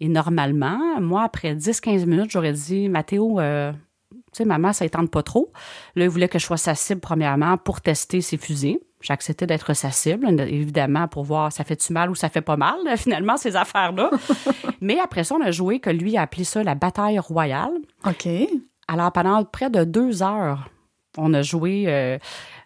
Et 0.00 0.08
normalement, 0.08 1.00
moi, 1.00 1.24
après 1.24 1.54
10-15 1.54 2.06
minutes, 2.06 2.30
j'aurais 2.30 2.52
dit, 2.52 2.88
Mathéo, 2.88 3.40
euh, 3.40 3.72
tu 4.10 4.18
sais, 4.32 4.44
maman, 4.44 4.72
ça 4.72 4.84
ne 4.84 4.88
tente 4.90 5.10
pas 5.10 5.22
trop. 5.22 5.52
Là, 5.96 6.04
il 6.04 6.10
voulait 6.10 6.28
que 6.28 6.38
je 6.38 6.44
sois 6.44 6.56
sa 6.56 6.74
cible, 6.74 7.00
premièrement, 7.00 7.56
pour 7.56 7.80
tester 7.80 8.20
ses 8.20 8.36
fusées. 8.36 8.80
J'ai 9.00 9.12
accepté 9.12 9.46
d'être 9.46 9.74
sa 9.74 9.90
cible, 9.90 10.28
évidemment, 10.40 11.08
pour 11.08 11.24
voir 11.24 11.52
ça 11.52 11.64
fait-tu 11.64 11.92
mal 11.92 12.10
ou 12.10 12.14
ça 12.14 12.28
fait 12.28 12.40
pas 12.40 12.56
mal, 12.56 12.78
finalement, 12.96 13.36
ces 13.36 13.56
affaires-là. 13.56 14.10
Mais 14.80 14.98
après 15.00 15.24
ça, 15.24 15.34
on 15.34 15.42
a 15.42 15.50
joué 15.50 15.80
que 15.80 15.90
lui 15.90 16.16
a 16.16 16.22
appelé 16.22 16.44
ça 16.44 16.62
la 16.62 16.74
bataille 16.74 17.18
royale. 17.18 17.72
OK. 18.06 18.28
Alors, 18.86 19.12
pendant 19.12 19.44
près 19.44 19.68
de 19.68 19.84
deux 19.84 20.22
heures, 20.22 20.68
on 21.18 21.34
a 21.34 21.42
joué. 21.42 21.84
Euh, 21.88 22.18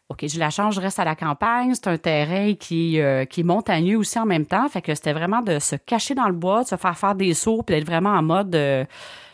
OK, 0.09 0.25
j'ai 0.27 0.39
la 0.39 0.51
chance, 0.51 0.75
je 0.75 0.81
reste 0.81 0.99
à 0.99 1.05
la 1.05 1.17
campagne. 1.17 1.75
C'est 1.75 1.89
un 1.89 1.97
terrain 1.97 2.55
qui, 2.55 3.01
euh, 3.01 3.25
qui 3.25 3.41
est 3.41 3.45
montagneux 3.45 3.97
aussi 3.97 4.19
en 4.19 4.27
même 4.27 4.45
temps. 4.45 4.69
Fait 4.69 4.83
que 4.83 4.95
c'était 4.95 5.15
vraiment 5.15 5.41
de 5.41 5.59
se 5.59 5.75
cacher 5.75 6.15
dans 6.15 6.27
le 6.27 6.35
bois, 6.35 6.65
de 6.65 6.69
se 6.69 6.77
faire 6.77 6.99
faire 6.99 7.15
des 7.15 7.33
sauts, 7.33 7.63
puis 7.63 7.75
d'être 7.75 7.87
vraiment 7.87 8.11
en 8.11 8.23
mode. 8.23 8.55
Euh, 8.55 8.85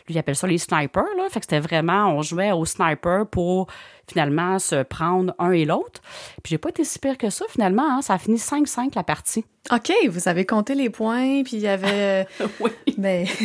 Lui, 0.07 0.15
il 0.15 0.17
appelle 0.17 0.37
ça 0.37 0.47
les 0.47 0.57
snipers, 0.57 1.03
là. 1.17 1.27
Fait 1.29 1.41
que 1.41 1.45
c'était 1.45 1.59
vraiment, 1.59 2.07
on 2.15 2.21
jouait 2.21 2.53
au 2.53 2.63
sniper 2.65 3.27
pour 3.27 3.67
finalement 4.07 4.57
se 4.57 4.83
prendre 4.83 5.35
un 5.37 5.51
et 5.51 5.65
l'autre. 5.65 6.01
Puis 6.43 6.51
j'ai 6.51 6.57
pas 6.57 6.69
été 6.69 6.85
si 6.85 6.97
pire 6.97 7.17
que 7.17 7.29
ça, 7.29 7.45
finalement. 7.49 7.97
Hein. 7.97 8.01
Ça 8.01 8.13
a 8.13 8.17
fini 8.17 8.37
5-5 8.37 8.93
la 8.95 9.03
partie. 9.03 9.43
OK, 9.71 9.91
vous 10.09 10.29
avez 10.29 10.45
compté 10.45 10.75
les 10.75 10.89
points, 10.89 11.43
puis 11.43 11.57
il 11.57 11.61
y 11.61 11.67
avait... 11.67 12.25
oui. 12.61 12.71
Mais... 12.97 13.25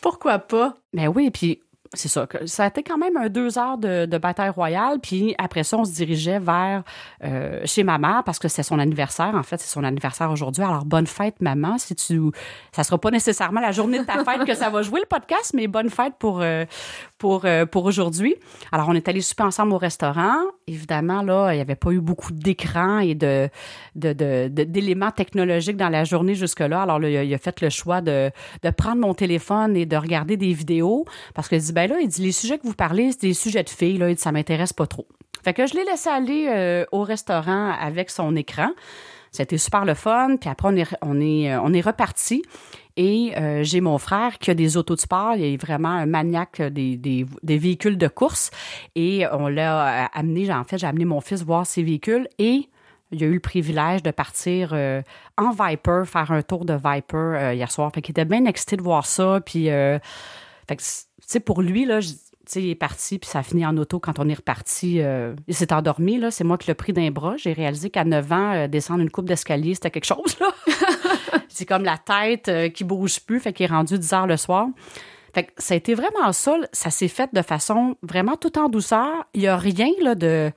Pourquoi 0.00 0.38
pas? 0.38 0.74
Mais 0.92 1.08
oui, 1.08 1.30
puis 1.30 1.60
c'est 1.98 2.08
ça. 2.08 2.26
Ça 2.46 2.64
a 2.64 2.66
été 2.68 2.82
quand 2.82 2.98
même 2.98 3.16
un 3.16 3.28
deux 3.28 3.58
heures 3.58 3.78
de, 3.78 4.18
bataille 4.18 4.50
royale. 4.50 4.98
Puis 5.00 5.34
après 5.38 5.62
ça, 5.62 5.78
on 5.78 5.84
se 5.84 5.92
dirigeait 5.92 6.38
vers 6.38 6.82
euh, 7.24 7.60
chez 7.64 7.84
ma 7.84 7.98
mère 7.98 8.22
parce 8.24 8.38
que 8.38 8.48
c'est 8.48 8.62
son 8.62 8.78
anniversaire. 8.78 9.34
En 9.34 9.42
fait, 9.42 9.60
c'est 9.60 9.72
son 9.72 9.84
anniversaire 9.84 10.30
aujourd'hui. 10.30 10.62
Alors, 10.62 10.84
bonne 10.84 11.06
fête, 11.06 11.40
maman. 11.40 11.78
Si 11.78 11.94
tu, 11.94 12.20
ça 12.72 12.84
sera 12.84 12.98
pas 12.98 13.10
nécessairement 13.10 13.60
la 13.60 13.72
journée 13.72 13.98
de 13.98 14.04
ta 14.04 14.24
fête 14.24 14.44
que 14.44 14.54
ça 14.54 14.70
va 14.70 14.82
jouer 14.82 15.00
le 15.00 15.06
podcast, 15.06 15.52
mais 15.54 15.66
bonne 15.66 15.90
fête 15.90 16.14
pour, 16.18 16.40
euh, 16.40 16.64
pour, 17.18 17.44
euh, 17.44 17.66
pour 17.66 17.84
aujourd'hui. 17.84 18.34
Alors, 18.72 18.88
on 18.88 18.94
est 18.94 19.08
allé 19.08 19.20
souper 19.20 19.44
ensemble 19.44 19.72
au 19.72 19.78
restaurant. 19.78 20.36
Évidemment, 20.66 21.22
là, 21.22 21.52
il 21.52 21.56
n'y 21.56 21.62
avait 21.62 21.76
pas 21.76 21.90
eu 21.90 22.00
beaucoup 22.00 22.32
d'écrans 22.32 22.98
et 22.98 23.14
de, 23.14 23.48
d'éléments 23.94 25.10
technologiques 25.10 25.76
dans 25.76 25.88
la 25.88 26.04
journée 26.04 26.34
jusque-là. 26.34 26.82
Alors, 26.82 26.98
là, 26.98 27.08
il 27.22 27.34
a 27.34 27.38
fait 27.38 27.60
le 27.60 27.70
choix 27.70 28.00
de, 28.00 28.30
de 28.62 28.70
prendre 28.70 29.00
mon 29.00 29.14
téléphone 29.14 29.76
et 29.76 29.86
de 29.86 29.96
regarder 29.96 30.36
des 30.36 30.52
vidéos 30.52 31.04
parce 31.34 31.48
que 31.48 31.56
dit, 31.56 31.72
ben 31.72 31.85
là, 31.86 32.00
il 32.00 32.08
dit, 32.08 32.22
les 32.22 32.32
sujets 32.32 32.58
que 32.58 32.66
vous 32.66 32.74
parlez, 32.74 33.12
c'est 33.12 33.22
des 33.22 33.34
sujets 33.34 33.62
de 33.62 33.70
filles, 33.70 33.98
là. 33.98 34.08
Il 34.08 34.16
dit, 34.16 34.22
ça 34.22 34.32
m'intéresse 34.32 34.72
pas 34.72 34.86
trop. 34.86 35.06
Fait 35.46 35.54
que 35.54 35.64
je 35.64 35.74
l'ai 35.74 35.84
laissé 35.84 36.08
aller 36.08 36.48
euh, 36.48 36.84
au 36.90 37.04
restaurant 37.04 37.70
avec 37.70 38.10
son 38.10 38.34
écran. 38.34 38.70
C'était 39.30 39.58
super 39.58 39.84
le 39.84 39.94
fun. 39.94 40.38
Puis 40.40 40.50
après, 40.50 40.68
on 40.68 40.76
est, 40.76 40.88
on 41.02 41.20
est, 41.20 41.52
euh, 41.52 41.60
on 41.62 41.72
est 41.72 41.80
reparti. 41.80 42.42
Et 42.96 43.32
euh, 43.36 43.62
j'ai 43.62 43.80
mon 43.80 43.98
frère 43.98 44.38
qui 44.38 44.50
a 44.50 44.54
des 44.54 44.76
autos 44.76 44.96
de 44.96 45.00
sport. 45.00 45.34
Il 45.36 45.44
est 45.44 45.56
vraiment 45.56 45.90
un 45.90 46.06
maniaque 46.06 46.60
des, 46.62 46.96
des, 46.96 47.26
des 47.44 47.58
véhicules 47.58 47.96
de 47.96 48.08
course. 48.08 48.50
Et 48.96 49.24
on 49.30 49.46
l'a 49.46 50.06
amené, 50.06 50.52
en 50.52 50.64
fait, 50.64 50.78
j'ai 50.78 50.86
amené 50.88 51.04
mon 51.04 51.20
fils 51.20 51.44
voir 51.44 51.64
ses 51.64 51.84
véhicules. 51.84 52.26
Et 52.40 52.68
il 53.12 53.22
a 53.22 53.26
eu 53.28 53.34
le 53.34 53.40
privilège 53.40 54.02
de 54.02 54.10
partir 54.10 54.74
en 55.36 55.50
Viper, 55.50 56.02
faire 56.06 56.32
un 56.32 56.42
tour 56.42 56.64
de 56.64 56.74
Viper 56.74 57.52
hier 57.54 57.70
soir. 57.70 57.92
Fait 57.94 58.02
qu'il 58.02 58.14
était 58.14 58.24
bien 58.24 58.46
excité 58.46 58.76
de 58.76 58.82
voir 58.82 59.06
ça. 59.06 59.40
Puis, 59.46 59.66
fait 59.66 60.76
que, 60.76 60.82
sais, 61.26 61.40
pour 61.40 61.62
lui, 61.62 61.84
là, 61.84 62.00
sais, 62.46 62.62
il 62.62 62.70
est 62.70 62.76
parti, 62.76 63.18
puis 63.18 63.28
ça 63.28 63.40
a 63.40 63.42
fini 63.42 63.66
en 63.66 63.76
auto 63.76 63.98
quand 63.98 64.18
on 64.18 64.28
est 64.28 64.34
reparti. 64.34 65.00
Euh, 65.00 65.34
il 65.48 65.54
s'est 65.54 65.72
endormi, 65.72 66.18
là. 66.18 66.30
C'est 66.30 66.44
moi 66.44 66.58
qui 66.58 66.68
l'ai 66.68 66.74
pris 66.74 66.92
d'un 66.92 67.10
bras. 67.10 67.36
J'ai 67.36 67.52
réalisé 67.52 67.90
qu'à 67.90 68.04
9 68.04 68.32
ans, 68.32 68.52
euh, 68.52 68.68
descendre 68.68 69.00
une 69.02 69.10
coupe 69.10 69.26
d'escalier, 69.26 69.74
c'était 69.74 69.90
quelque 69.90 70.04
chose, 70.04 70.38
là. 70.40 70.48
c'est 71.48 71.66
comme 71.66 71.84
la 71.84 71.98
tête 71.98 72.48
euh, 72.48 72.68
qui 72.68 72.84
bouge 72.84 73.20
plus, 73.20 73.40
fait 73.40 73.52
qu'il 73.52 73.64
est 73.64 73.72
rendu 73.72 73.98
10 73.98 74.12
heures 74.12 74.26
le 74.26 74.36
soir. 74.36 74.68
Fait 75.34 75.44
que 75.44 75.52
ça 75.58 75.74
a 75.74 75.76
été 75.76 75.94
vraiment 75.94 76.32
ça. 76.32 76.56
Ça 76.72 76.90
s'est 76.90 77.08
fait 77.08 77.34
de 77.34 77.42
façon 77.42 77.96
vraiment 78.02 78.36
tout 78.36 78.58
en 78.58 78.68
douceur. 78.68 79.26
Il 79.34 79.40
n'y 79.40 79.48
a 79.48 79.56
rien, 79.56 79.90
là, 80.00 80.14
de 80.14 80.50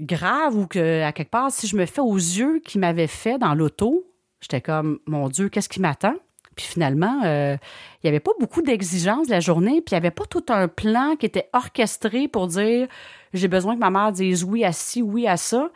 grave 0.00 0.56
ou 0.56 0.66
que, 0.66 1.02
à 1.02 1.12
quelque 1.12 1.30
part, 1.30 1.50
si 1.50 1.66
je 1.66 1.76
me 1.76 1.86
fais 1.86 2.00
aux 2.00 2.16
yeux 2.16 2.60
qu'il 2.64 2.80
m'avait 2.80 3.06
fait 3.06 3.38
dans 3.38 3.54
l'auto, 3.54 4.04
j'étais 4.40 4.60
comme, 4.60 4.98
mon 5.06 5.28
Dieu, 5.28 5.48
qu'est-ce 5.48 5.68
qui 5.68 5.80
m'attend? 5.80 6.14
Puis 6.56 6.66
finalement, 6.66 7.20
euh, 7.24 7.56
il 8.02 8.06
n'y 8.06 8.08
avait 8.08 8.20
pas 8.20 8.32
beaucoup 8.38 8.62
d'exigences 8.62 9.28
la 9.28 9.40
journée, 9.40 9.80
puis 9.80 9.92
il 9.92 9.94
n'y 9.94 9.98
avait 9.98 10.10
pas 10.10 10.24
tout 10.24 10.44
un 10.48 10.68
plan 10.68 11.16
qui 11.16 11.26
était 11.26 11.48
orchestré 11.52 12.28
pour 12.28 12.46
dire 12.46 12.88
j'ai 13.32 13.48
besoin 13.48 13.74
que 13.74 13.80
ma 13.80 13.90
mère 13.90 14.12
dise 14.12 14.44
oui 14.44 14.64
à 14.64 14.72
ci, 14.72 15.02
oui 15.02 15.26
à 15.26 15.36
ça. 15.36 15.70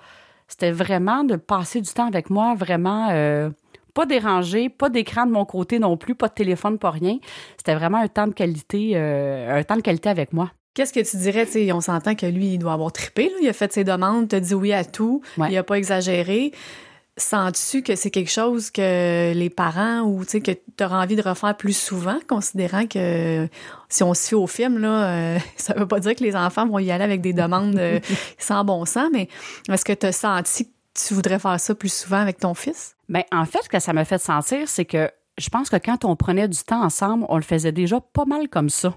C'était 0.49 0.71
vraiment 0.71 1.25
de 1.25 1.37
passer 1.37 1.81
du 1.81 1.91
temps 1.91 2.07
avec 2.07 2.31
moi, 2.31 2.55
vraiment 2.55 3.09
euh, 3.11 3.51
pas 3.95 4.07
dérangé, 4.07 4.69
pas 4.69 4.91
d'écran 4.91 5.27
de 5.27 5.33
mon 5.33 5.45
côté 5.45 5.79
non 5.79 5.97
plus, 5.97 6.15
pas 6.15 6.29
de 6.29 6.35
téléphone, 6.35 6.79
pas 6.79 6.91
rien. 6.91 7.19
C'était 7.57 7.75
vraiment 7.75 7.99
un 7.99 8.09
temps 8.09 8.27
de 8.27 8.35
qualité, 8.35 8.93
euh, 8.95 9.59
un 9.59 9.65
temps 9.65 9.77
de 9.77 9.81
qualité 9.81 10.09
avec 10.09 10.33
moi. 10.33 10.53
Qu'est-ce 10.75 10.93
que 10.93 11.01
tu 11.01 11.17
dirais, 11.17 11.49
on 11.73 11.81
s'entend 11.81 12.15
que 12.15 12.27
lui, 12.27 12.53
il 12.53 12.59
doit 12.59 12.75
avoir 12.75 12.93
trippé, 12.93 13.33
il 13.41 13.49
a 13.49 13.55
fait 13.55 13.73
ses 13.73 13.83
demandes, 13.83 14.29
t'a 14.29 14.41
dit 14.41 14.53
oui 14.53 14.75
à 14.75 14.85
tout, 14.85 15.23
il 15.39 15.55
n'a 15.55 15.63
pas 15.63 15.79
exagéré. 15.79 16.53
Sens-tu 17.19 17.83
que 17.83 17.97
c'est 17.97 18.11
quelque 18.11 18.31
chose 18.31 18.71
que 18.71 19.33
les 19.33 19.49
parents 19.49 20.03
ou 20.03 20.23
tu 20.25 20.33
sais 20.33 20.41
que 20.43 20.51
tu 20.51 20.85
auras 20.85 21.03
envie 21.03 21.17
de 21.17 21.23
refaire 21.23 21.57
plus 21.57 21.77
souvent, 21.77 22.19
considérant 22.29 22.87
que 22.87 23.49
si 23.89 24.03
on 24.03 24.13
se 24.13 24.29
fie 24.29 24.35
au 24.35 24.47
film, 24.47 24.79
là, 24.79 25.09
euh, 25.09 25.39
ça 25.57 25.73
veut 25.73 25.89
pas 25.89 25.99
dire 25.99 26.15
que 26.15 26.23
les 26.23 26.37
enfants 26.37 26.67
vont 26.67 26.79
y 26.79 26.91
aller 26.91 27.05
avec 27.05 27.23
des 27.23 27.33
demandes 27.33 27.79
euh, 27.79 28.01
sans 28.39 28.65
bon 28.65 28.85
sens, 28.85 29.09
mais 29.13 29.29
est-ce 29.71 29.85
que 29.85 29.95
tu 29.95 30.05
as 30.05 30.13
senti 30.13 30.67
que 30.67 30.73
tu 30.93 31.15
voudrais 31.15 31.39
faire 31.39 31.59
ça 31.59 31.75
plus 31.75 31.93
souvent 31.93 32.19
avec 32.19 32.39
ton 32.39 32.53
fils? 32.53 32.97
Bien, 33.09 33.23
en 33.33 33.47
fait, 33.47 33.63
ce 33.63 33.69
que 33.71 33.79
ça 33.79 33.95
m'a 33.95 34.05
fait 34.05 34.19
sentir, 34.19 34.69
c'est 34.69 34.85
que 34.85 35.11
je 35.39 35.49
pense 35.49 35.71
que 35.71 35.77
quand 35.77 36.05
on 36.05 36.17
prenait 36.17 36.49
du 36.49 36.59
temps 36.59 36.83
ensemble, 36.83 37.25
on 37.31 37.37
le 37.37 37.43
faisait 37.43 37.73
déjà 37.73 38.01
pas 38.01 38.27
mal 38.27 38.49
comme 38.49 38.69
ça. 38.69 38.95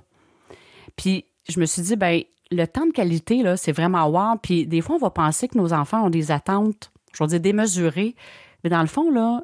Puis 0.97 1.25
je 1.47 1.59
me 1.59 1.65
suis 1.65 1.81
dit, 1.81 1.95
ben 1.95 2.21
le 2.51 2.65
temps 2.65 2.85
de 2.85 2.91
qualité, 2.91 3.43
là, 3.43 3.57
c'est 3.57 3.71
vraiment 3.71 4.07
wow. 4.07 4.37
Puis 4.41 4.65
des 4.65 4.81
fois, 4.81 4.95
on 4.95 4.99
va 4.99 5.09
penser 5.09 5.47
que 5.47 5.57
nos 5.57 5.71
enfants 5.73 6.05
ont 6.05 6.09
des 6.09 6.31
attentes 6.31 6.91
je 7.13 7.23
vais 7.23 7.27
dire 7.27 7.39
démesuré. 7.39 8.15
Mais 8.63 8.69
dans 8.69 8.81
le 8.81 8.87
fond, 8.87 9.11
là, 9.11 9.43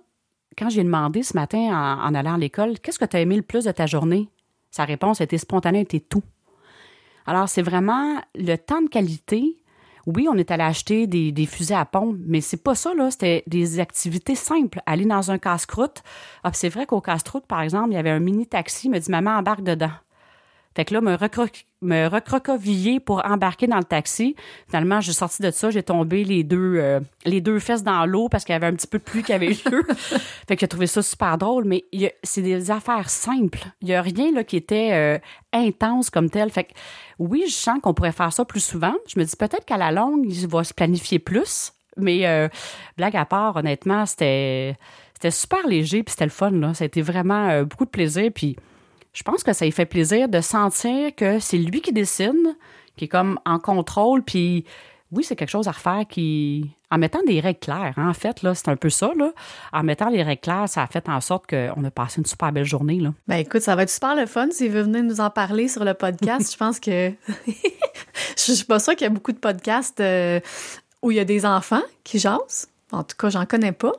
quand 0.58 0.70
j'ai 0.70 0.84
demandé 0.84 1.24
ce 1.24 1.36
matin 1.36 2.00
en, 2.04 2.14
allant 2.14 2.36
à 2.36 2.38
l'école, 2.38 2.80
qu'est-ce 2.80 3.00
que 3.00 3.06
tu 3.06 3.18
as 3.18 3.22
aimé 3.22 3.36
le 3.36 3.42
plus 3.42 3.66
de 3.66 3.72
ta 3.72 3.86
journée? 3.86 4.30
Sa 4.72 4.86
réponse 4.86 5.22
était 5.22 5.38
spontanée, 5.38 5.82
était 5.82 6.00
tout. 6.00 6.24
Alors, 7.26 7.50
c'est 7.50 7.62
vraiment 7.62 8.22
le 8.36 8.56
temps 8.56 8.82
de 8.82 8.90
qualité. 8.90 9.58
Oui, 10.06 10.28
on 10.30 10.38
est 10.38 10.52
allé 10.52 10.64
acheter 10.64 11.08
des, 11.08 11.46
fusées 11.46 11.74
à 11.74 11.86
pompe, 11.86 12.18
mais 12.20 12.40
c'est 12.40 12.62
pas 12.62 12.76
ça, 12.76 12.94
là. 12.94 13.10
C'était 13.10 13.44
des 13.48 13.80
activités 13.80 14.36
simples. 14.36 14.80
Aller 14.86 15.06
dans 15.06 15.32
un 15.32 15.40
casse-croûte. 15.40 16.04
Ah, 16.44 16.52
c'est 16.54 16.70
vrai 16.70 16.86
qu'au 16.86 17.02
casse-croûte, 17.02 17.48
par 17.48 17.62
exemple, 17.62 17.90
il 17.92 17.96
y 17.96 17.98
avait 17.98 18.12
un 18.12 18.20
mini-taxi, 18.20 18.88
il 18.88 18.92
me 18.92 19.00
dit 19.00 19.10
Maman, 19.10 19.32
embarque 19.32 19.64
dedans. 19.64 19.92
Fait 20.76 20.84
que 20.84 20.94
là, 20.94 21.00
me, 21.00 21.16
me 21.82 22.08
recroqueviller 22.08 23.00
pour 23.00 23.26
embarquer 23.26 23.66
dans 23.66 23.78
le 23.78 23.86
taxi. 23.86 24.36
Finalement, 24.68 25.00
j'ai 25.00 25.14
sorti 25.14 25.42
de 25.42 25.50
ça, 25.52 25.70
j'ai 25.72 25.84
tombé 25.84 26.26
les 26.26 26.44
deux, 26.44 26.76
euh, 26.78 27.00
les 27.24 27.40
deux 27.40 27.60
fesses 27.60 27.84
dans 27.84 28.06
l'eau 28.06 28.28
parce 28.28 28.44
qu'il 28.44 28.52
y 28.52 28.56
avait 28.58 28.68
un 28.68 28.74
petit 28.74 28.88
peu 28.88 28.98
de 28.98 29.04
pluie 29.04 29.24
qui 29.24 29.32
avait 29.32 29.52
eu. 29.52 29.56
fait 30.48 30.56
que 30.56 30.60
j'ai 30.60 30.68
trouvé 30.68 30.88
ça 30.88 31.02
super 31.02 31.38
drôle, 31.38 31.64
mais 31.64 31.86
c'est 32.24 32.42
des 32.42 32.72
affaires 32.72 33.10
simples. 33.10 33.66
Il 33.82 33.88
y 33.88 33.94
a 33.94 34.02
rien 34.02 34.34
là 34.34 34.44
qui 34.44 34.58
était 34.58 34.92
euh, 34.92 35.18
intense 35.54 36.10
comme 36.10 36.30
tel. 36.30 36.50
Fait 36.50 36.66
que 36.66 36.74
oui, 37.20 37.46
je 37.48 37.54
sens 37.54 37.80
qu'on 37.82 37.94
pourrait 37.94 38.12
faire 38.12 38.34
ça 38.34 38.44
plus 38.44 38.64
souvent. 38.64 38.96
Je 39.08 39.18
me 39.18 39.24
dis 39.24 39.36
peut-être 39.38 39.64
qu'à 39.64 39.78
la 39.78 39.94
longue, 39.94 40.26
il 40.28 40.48
va 40.48 40.66
se 40.66 40.74
planifier 40.74 41.20
plus. 41.20 41.72
Mais 41.96 42.28
euh, 42.28 42.50
blague 42.98 43.16
à 43.16 43.24
part, 43.24 43.56
honnêtement, 43.56 44.06
c'était 44.06 44.76
c'était 45.14 45.32
super 45.32 45.66
léger 45.66 46.04
puis 46.04 46.12
c'était 46.12 46.26
le 46.26 46.32
fun 46.32 46.52
là. 46.52 46.74
Ça 46.74 46.84
a 46.84 46.88
été 46.88 47.02
vraiment 47.02 47.64
beaucoup 47.64 47.86
de 47.86 47.90
plaisir 47.90 48.30
puis 48.36 48.58
je 49.16 49.24
pense 49.24 49.44
que 49.44 49.54
ça 49.54 49.66
lui 49.66 49.72
fait 49.72 49.86
plaisir 49.86 50.28
de 50.30 50.42
sentir 50.42 51.16
que 51.16 51.40
c'est 51.40 51.58
lui 51.58 51.82
qui 51.82 51.94
décide, 51.94 52.36
qui 52.98 53.06
est 53.06 53.08
comme 53.08 53.40
en 53.46 53.60
contrôle, 53.60 54.22
puis 54.22 54.66
oui, 55.12 55.24
c'est 55.24 55.36
quelque 55.36 55.50
chose 55.50 55.68
à 55.68 55.72
refaire 55.72 56.04
qui. 56.08 56.70
En 56.92 56.98
mettant 56.98 57.20
des 57.26 57.40
règles 57.40 57.60
claires, 57.60 57.94
hein, 57.98 58.10
en 58.10 58.14
fait, 58.14 58.42
là, 58.42 58.54
c'est 58.54 58.70
un 58.70 58.76
peu 58.76 58.90
ça, 58.90 59.12
là. 59.18 59.32
En 59.74 59.84
mettant 59.84 60.10
les 60.10 60.22
règles 60.22 60.42
claires, 60.42 60.70
ça 60.70 60.84
a 60.84 60.88
fait 60.88 61.10
en 61.10 61.20
sorte 61.20 61.48
qu'on 61.48 61.84
a 61.84 61.92
passé 61.92 62.20
une 62.20 62.26
super 62.26 62.52
belle 62.52 62.66
journée, 62.66 63.00
là. 63.00 63.14
Ben 63.28 63.38
écoute, 63.38 63.62
ça 63.62 63.76
va 63.76 63.84
être 63.84 63.90
super 63.90 64.16
le 64.16 64.26
fun 64.26 64.50
s'il 64.52 64.72
veut 64.72 64.82
venir 64.82 65.04
nous 65.04 65.22
en 65.22 65.30
parler 65.30 65.68
sur 65.68 65.84
le 65.84 65.94
podcast. 65.94 66.52
je 66.54 66.58
pense 66.58 66.80
que. 66.80 67.12
je 68.38 68.52
suis 68.52 68.66
pas 68.66 68.80
sûre 68.80 68.96
qu'il 68.96 69.06
y 69.06 69.10
a 69.10 69.14
beaucoup 69.14 69.32
de 69.32 69.38
podcasts 69.38 70.00
euh, 70.02 70.40
où 71.02 71.12
il 71.12 71.18
y 71.18 71.20
a 71.20 71.26
des 71.26 71.46
enfants 71.46 71.84
qui 72.04 72.20
jasent. 72.20 72.68
En 72.92 73.04
tout 73.04 73.16
cas, 73.18 73.30
j'en 73.30 73.46
connais 73.46 73.72
pas 73.72 73.94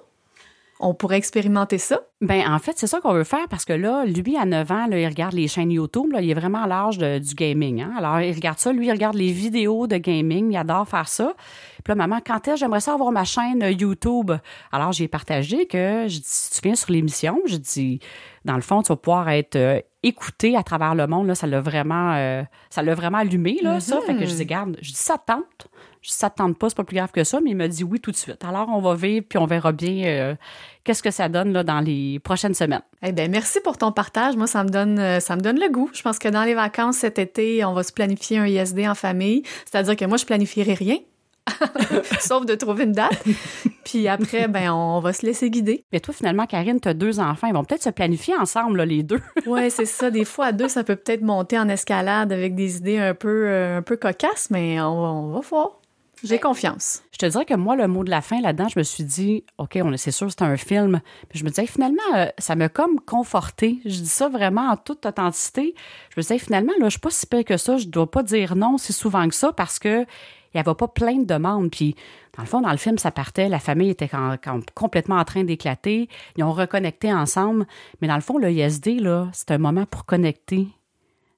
on 0.80 0.94
pourrait 0.94 1.16
expérimenter 1.16 1.78
ça? 1.78 2.00
Ben 2.20 2.48
en 2.48 2.58
fait, 2.58 2.72
c'est 2.76 2.86
ça 2.86 3.00
qu'on 3.00 3.12
veut 3.12 3.24
faire 3.24 3.48
parce 3.48 3.64
que 3.64 3.72
là, 3.72 4.04
lui, 4.04 4.36
à 4.36 4.44
9 4.44 4.70
ans, 4.70 4.86
il 4.90 5.06
regarde 5.06 5.34
les 5.34 5.48
chaînes 5.48 5.70
YouTube. 5.70 6.12
Là, 6.12 6.20
il 6.20 6.30
est 6.30 6.34
vraiment 6.34 6.62
à 6.62 6.66
l'âge 6.66 6.98
du 6.98 7.34
gaming. 7.34 7.82
Hein? 7.82 7.94
Alors, 7.98 8.20
il 8.20 8.34
regarde 8.34 8.58
ça. 8.58 8.72
Lui, 8.72 8.86
il 8.86 8.90
regarde 8.90 9.16
les 9.16 9.32
vidéos 9.32 9.86
de 9.86 9.96
gaming. 9.96 10.52
Il 10.52 10.56
adore 10.56 10.88
faire 10.88 11.08
ça. 11.08 11.34
Puis 11.84 11.92
là, 11.92 11.94
maman, 11.94 12.20
quand 12.24 12.48
est-ce 12.48 12.56
j'aimerais 12.56 12.80
ça 12.80 12.94
avoir 12.94 13.12
ma 13.12 13.24
chaîne 13.24 13.62
YouTube? 13.78 14.32
Alors, 14.72 14.92
j'ai 14.92 15.08
partagé 15.08 15.66
que, 15.66 16.06
je 16.08 16.18
dis, 16.18 16.24
si 16.24 16.50
tu 16.50 16.60
viens 16.62 16.74
sur 16.74 16.90
l'émission, 16.90 17.40
je 17.46 17.56
dis, 17.56 18.00
dans 18.44 18.56
le 18.56 18.62
fond, 18.62 18.82
tu 18.82 18.88
vas 18.88 18.96
pouvoir 18.96 19.28
être 19.28 19.56
euh, 19.56 19.80
écouté 20.06 20.56
à 20.56 20.62
travers 20.62 20.94
le 20.94 21.06
monde. 21.06 21.26
Là, 21.26 21.34
ça 21.34 21.46
l'a 21.46 21.60
vraiment, 21.60 22.14
euh, 22.14 22.42
ça 22.70 22.82
l'a 22.82 22.94
vraiment 22.94 23.18
allumé, 23.18 23.58
là, 23.62 23.80
ça. 23.80 24.00
Fait 24.00 24.14
que 24.14 24.24
je 24.24 24.34
dis, 24.34 24.46
garde, 24.46 24.76
je 24.80 24.90
dis, 24.90 24.96
ça 24.96 25.18
tente. 25.18 25.68
Je 26.02 26.10
dis, 26.10 26.16
ça 26.16 26.30
te 26.30 26.36
tente 26.36 26.56
pas, 26.56 26.68
c'est 26.68 26.76
pas 26.76 26.84
plus 26.84 26.96
grave 26.96 27.10
que 27.10 27.24
ça, 27.24 27.40
mais 27.42 27.50
il 27.50 27.56
m'a 27.56 27.68
dit 27.68 27.82
oui 27.82 28.00
tout 28.00 28.12
de 28.12 28.16
suite. 28.16 28.44
Alors, 28.44 28.68
on 28.68 28.80
va 28.80 28.94
vivre, 28.94 29.26
puis 29.28 29.38
on 29.38 29.46
verra 29.46 29.72
bien 29.72 30.04
euh, 30.06 30.34
qu'est-ce 30.84 31.02
que 31.02 31.10
ça 31.10 31.28
donne 31.28 31.52
là, 31.52 31.64
dans 31.64 31.80
les 31.80 32.20
prochaines 32.20 32.54
semaines. 32.54 32.82
Eh 33.02 33.12
bien, 33.12 33.28
merci 33.28 33.60
pour 33.60 33.76
ton 33.76 33.90
partage. 33.90 34.36
Moi, 34.36 34.46
ça 34.46 34.62
me 34.62 34.68
donne 34.68 34.98
euh, 34.98 35.20
ça 35.20 35.34
me 35.34 35.40
donne 35.40 35.58
le 35.58 35.68
goût. 35.68 35.90
Je 35.92 36.02
pense 36.02 36.18
que 36.18 36.28
dans 36.28 36.44
les 36.44 36.54
vacances 36.54 36.98
cet 36.98 37.18
été, 37.18 37.64
on 37.64 37.72
va 37.72 37.82
se 37.82 37.92
planifier 37.92 38.38
un 38.38 38.46
ISD 38.46 38.86
en 38.86 38.94
famille. 38.94 39.42
C'est-à-dire 39.64 39.96
que 39.96 40.04
moi, 40.04 40.16
je 40.16 40.24
planifierai 40.24 40.74
rien. 40.74 40.98
Sauf 42.20 42.44
de 42.46 42.54
trouver 42.54 42.84
une 42.84 42.92
date. 42.92 43.24
Puis 43.84 44.08
après, 44.08 44.48
ben, 44.48 44.72
on 44.72 45.00
va 45.00 45.12
se 45.12 45.24
laisser 45.24 45.50
guider. 45.50 45.84
Mais 45.92 46.00
toi, 46.00 46.12
finalement, 46.12 46.46
Karine, 46.46 46.80
tu 46.80 46.88
as 46.88 46.94
deux 46.94 47.20
enfants. 47.20 47.46
Ils 47.46 47.54
vont 47.54 47.64
peut-être 47.64 47.82
se 47.82 47.90
planifier 47.90 48.36
ensemble, 48.36 48.82
les 48.82 49.02
deux. 49.02 49.20
oui, 49.46 49.70
c'est 49.70 49.84
ça. 49.84 50.10
Des 50.10 50.24
fois, 50.24 50.46
à 50.46 50.52
deux, 50.52 50.68
ça 50.68 50.84
peut 50.84 50.96
peut-être 50.96 51.22
monter 51.22 51.58
en 51.58 51.68
escalade 51.68 52.32
avec 52.32 52.54
des 52.54 52.78
idées 52.78 52.98
un 52.98 53.14
peu, 53.14 53.46
euh, 53.48 53.78
un 53.78 53.82
peu 53.82 53.96
cocasses, 53.96 54.50
mais 54.50 54.80
on 54.80 55.00
va, 55.00 55.08
on 55.08 55.30
va 55.32 55.40
voir. 55.40 55.80
J'ai 56.24 56.38
confiance. 56.38 57.02
Je 57.12 57.18
te 57.18 57.26
dirais 57.26 57.44
que 57.44 57.54
moi, 57.54 57.76
le 57.76 57.86
mot 57.88 58.02
de 58.02 58.10
la 58.10 58.22
fin 58.22 58.40
là-dedans, 58.40 58.68
je 58.68 58.78
me 58.78 58.82
suis 58.82 59.04
dit, 59.04 59.44
OK, 59.58 59.78
on 59.82 59.96
c'est 59.96 60.10
sûr, 60.10 60.30
c'est 60.30 60.42
un 60.42 60.56
film. 60.56 61.00
Puis 61.28 61.38
je 61.38 61.44
me 61.44 61.50
disais, 61.50 61.66
finalement, 61.66 62.02
euh, 62.14 62.26
ça 62.38 62.56
m'a 62.56 62.68
comme 62.68 63.00
conforté. 63.00 63.78
Je 63.84 64.00
dis 64.00 64.08
ça 64.08 64.28
vraiment 64.28 64.70
en 64.70 64.76
toute 64.76 65.04
authenticité. 65.04 65.74
Je 66.10 66.18
me 66.18 66.22
disais, 66.22 66.38
finalement, 66.38 66.72
là, 66.80 66.86
je 66.86 66.90
suis 66.90 67.00
pas 67.00 67.10
si 67.10 67.26
pire 67.26 67.44
que 67.44 67.58
ça. 67.58 67.76
Je 67.76 67.86
dois 67.86 68.10
pas 68.10 68.22
dire 68.22 68.56
non 68.56 68.78
si 68.78 68.92
souvent 68.92 69.28
que 69.28 69.34
ça 69.34 69.52
parce 69.52 69.78
que 69.78 70.06
il 70.56 70.62
n'y 70.62 70.68
avait 70.68 70.74
pas 70.74 70.88
plein 70.88 71.16
de 71.18 71.24
demandes. 71.24 71.70
Puis, 71.70 71.94
dans 72.36 72.42
le 72.42 72.48
fond, 72.48 72.60
dans 72.60 72.70
le 72.70 72.76
film, 72.76 72.98
ça 72.98 73.10
partait, 73.10 73.48
la 73.48 73.58
famille 73.58 73.90
était 73.90 74.10
complètement 74.74 75.16
en 75.16 75.24
train 75.24 75.44
d'éclater. 75.44 76.08
Ils 76.36 76.44
ont 76.44 76.52
reconnecté 76.52 77.12
ensemble. 77.12 77.66
Mais 78.00 78.08
dans 78.08 78.14
le 78.14 78.22
fond, 78.22 78.38
le 78.38 78.50
ISD, 78.50 79.00
là, 79.00 79.28
c'est 79.32 79.50
un 79.50 79.58
moment 79.58 79.84
pour 79.86 80.06
connecter 80.06 80.68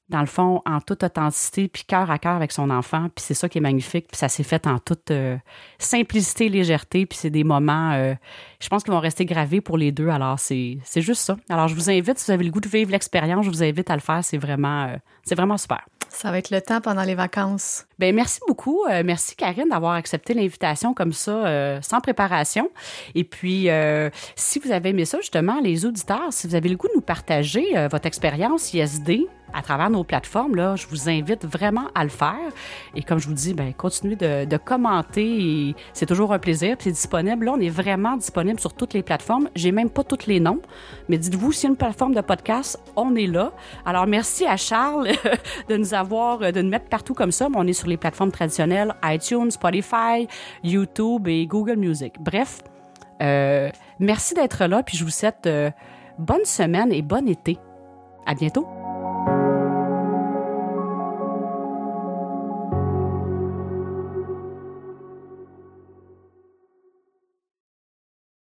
dans 0.08 0.20
le 0.20 0.26
fond, 0.26 0.62
en 0.64 0.80
toute 0.80 1.02
authenticité, 1.02 1.68
puis 1.68 1.84
cœur 1.84 2.10
à 2.10 2.18
cœur 2.18 2.34
avec 2.34 2.50
son 2.52 2.70
enfant. 2.70 3.08
Puis 3.14 3.24
c'est 3.26 3.34
ça 3.34 3.48
qui 3.48 3.58
est 3.58 3.60
magnifique. 3.60 4.08
Puis 4.08 4.16
ça 4.16 4.28
s'est 4.28 4.42
fait 4.42 4.66
en 4.66 4.78
toute 4.78 5.10
euh, 5.10 5.36
simplicité, 5.78 6.48
légèreté. 6.48 7.04
Puis 7.04 7.18
c'est 7.18 7.30
des 7.30 7.44
moments, 7.44 7.92
euh, 7.92 8.14
je 8.60 8.68
pense 8.68 8.82
qu'ils 8.84 8.92
vont 8.92 9.00
rester 9.00 9.26
gravés 9.26 9.60
pour 9.60 9.76
les 9.76 9.92
deux. 9.92 10.08
Alors 10.08 10.38
c'est 10.38 10.78
juste 10.96 11.22
ça. 11.22 11.36
Alors 11.50 11.68
je 11.68 11.74
vous 11.74 11.90
invite, 11.90 12.18
si 12.18 12.26
vous 12.26 12.32
avez 12.32 12.44
le 12.44 12.50
goût 12.50 12.60
de 12.60 12.68
vivre 12.68 12.90
l'expérience, 12.90 13.44
je 13.44 13.50
vous 13.50 13.62
invite 13.62 13.90
à 13.90 13.94
le 13.94 14.00
faire. 14.00 14.24
C'est 14.24 14.38
vraiment, 14.38 14.86
euh, 14.86 14.96
c'est 15.24 15.34
vraiment 15.34 15.58
super. 15.58 15.84
Ça 16.08 16.30
va 16.30 16.38
être 16.38 16.50
le 16.50 16.62
temps 16.62 16.80
pendant 16.80 17.02
les 17.02 17.14
vacances. 17.14 17.87
Ben 17.98 18.14
merci 18.14 18.40
beaucoup. 18.46 18.84
merci 19.04 19.34
Karine 19.34 19.68
d'avoir 19.68 19.92
accepté 19.92 20.34
l'invitation 20.34 20.94
comme 20.94 21.12
ça, 21.12 21.80
sans 21.82 22.00
préparation. 22.00 22.70
Et 23.14 23.24
puis, 23.24 23.68
si 24.36 24.58
vous 24.60 24.70
avez 24.70 24.90
aimé 24.90 25.04
ça, 25.04 25.18
justement, 25.18 25.60
les 25.60 25.84
auditeurs, 25.84 26.32
si 26.32 26.46
vous 26.46 26.54
avez 26.54 26.68
le 26.68 26.76
goût 26.76 26.88
de 26.88 26.94
nous 26.94 27.00
partager 27.00 27.88
votre 27.90 28.06
expérience 28.06 28.72
ISD, 28.72 29.26
à 29.52 29.62
travers 29.62 29.90
nos 29.90 30.04
plateformes, 30.04 30.54
là, 30.54 30.76
je 30.76 30.86
vous 30.86 31.08
invite 31.08 31.44
vraiment 31.44 31.88
à 31.94 32.04
le 32.04 32.10
faire. 32.10 32.36
Et 32.94 33.02
comme 33.02 33.18
je 33.18 33.28
vous 33.28 33.34
dis, 33.34 33.54
ben, 33.54 33.72
continuez 33.72 34.16
de, 34.16 34.56
commenter. 34.56 35.74
C'est 35.92 36.06
toujours 36.06 36.32
un 36.32 36.38
plaisir. 36.38 36.76
c'est 36.78 36.90
disponible. 36.90 37.46
Là, 37.46 37.52
on 37.56 37.60
est 37.60 37.68
vraiment 37.68 38.16
disponible 38.16 38.60
sur 38.60 38.74
toutes 38.74 38.92
les 38.92 39.02
plateformes. 39.02 39.48
J'ai 39.54 39.72
même 39.72 39.88
pas 39.88 40.04
tous 40.04 40.26
les 40.26 40.40
noms. 40.40 40.60
Mais 41.08 41.16
dites-vous, 41.16 41.52
si 41.52 41.66
une 41.66 41.76
plateforme 41.76 42.14
de 42.14 42.20
podcast, 42.20 42.78
on 42.96 43.14
est 43.14 43.26
là. 43.26 43.52
Alors, 43.86 44.06
merci 44.06 44.46
à 44.46 44.56
Charles 44.56 45.08
de 45.68 45.76
nous 45.76 45.94
avoir, 45.94 46.52
de 46.52 46.60
nous 46.60 46.70
mettre 46.70 46.88
partout 46.88 47.14
comme 47.14 47.32
ça. 47.32 47.48
On 47.54 47.66
est 47.66 47.72
les 47.88 47.96
plateformes 47.96 48.32
traditionnelles 48.32 48.94
iTunes, 49.04 49.50
Spotify, 49.50 50.28
YouTube 50.62 51.28
et 51.28 51.46
Google 51.46 51.76
Music. 51.76 52.14
Bref, 52.20 52.60
euh, 53.22 53.70
merci 53.98 54.34
d'être 54.34 54.66
là. 54.66 54.82
Puis 54.82 54.96
je 54.96 55.04
vous 55.04 55.10
souhaite 55.10 55.46
euh, 55.46 55.70
bonne 56.18 56.44
semaine 56.44 56.92
et 56.92 57.02
bon 57.02 57.28
été. 57.28 57.58
À 58.26 58.34
bientôt. 58.34 58.66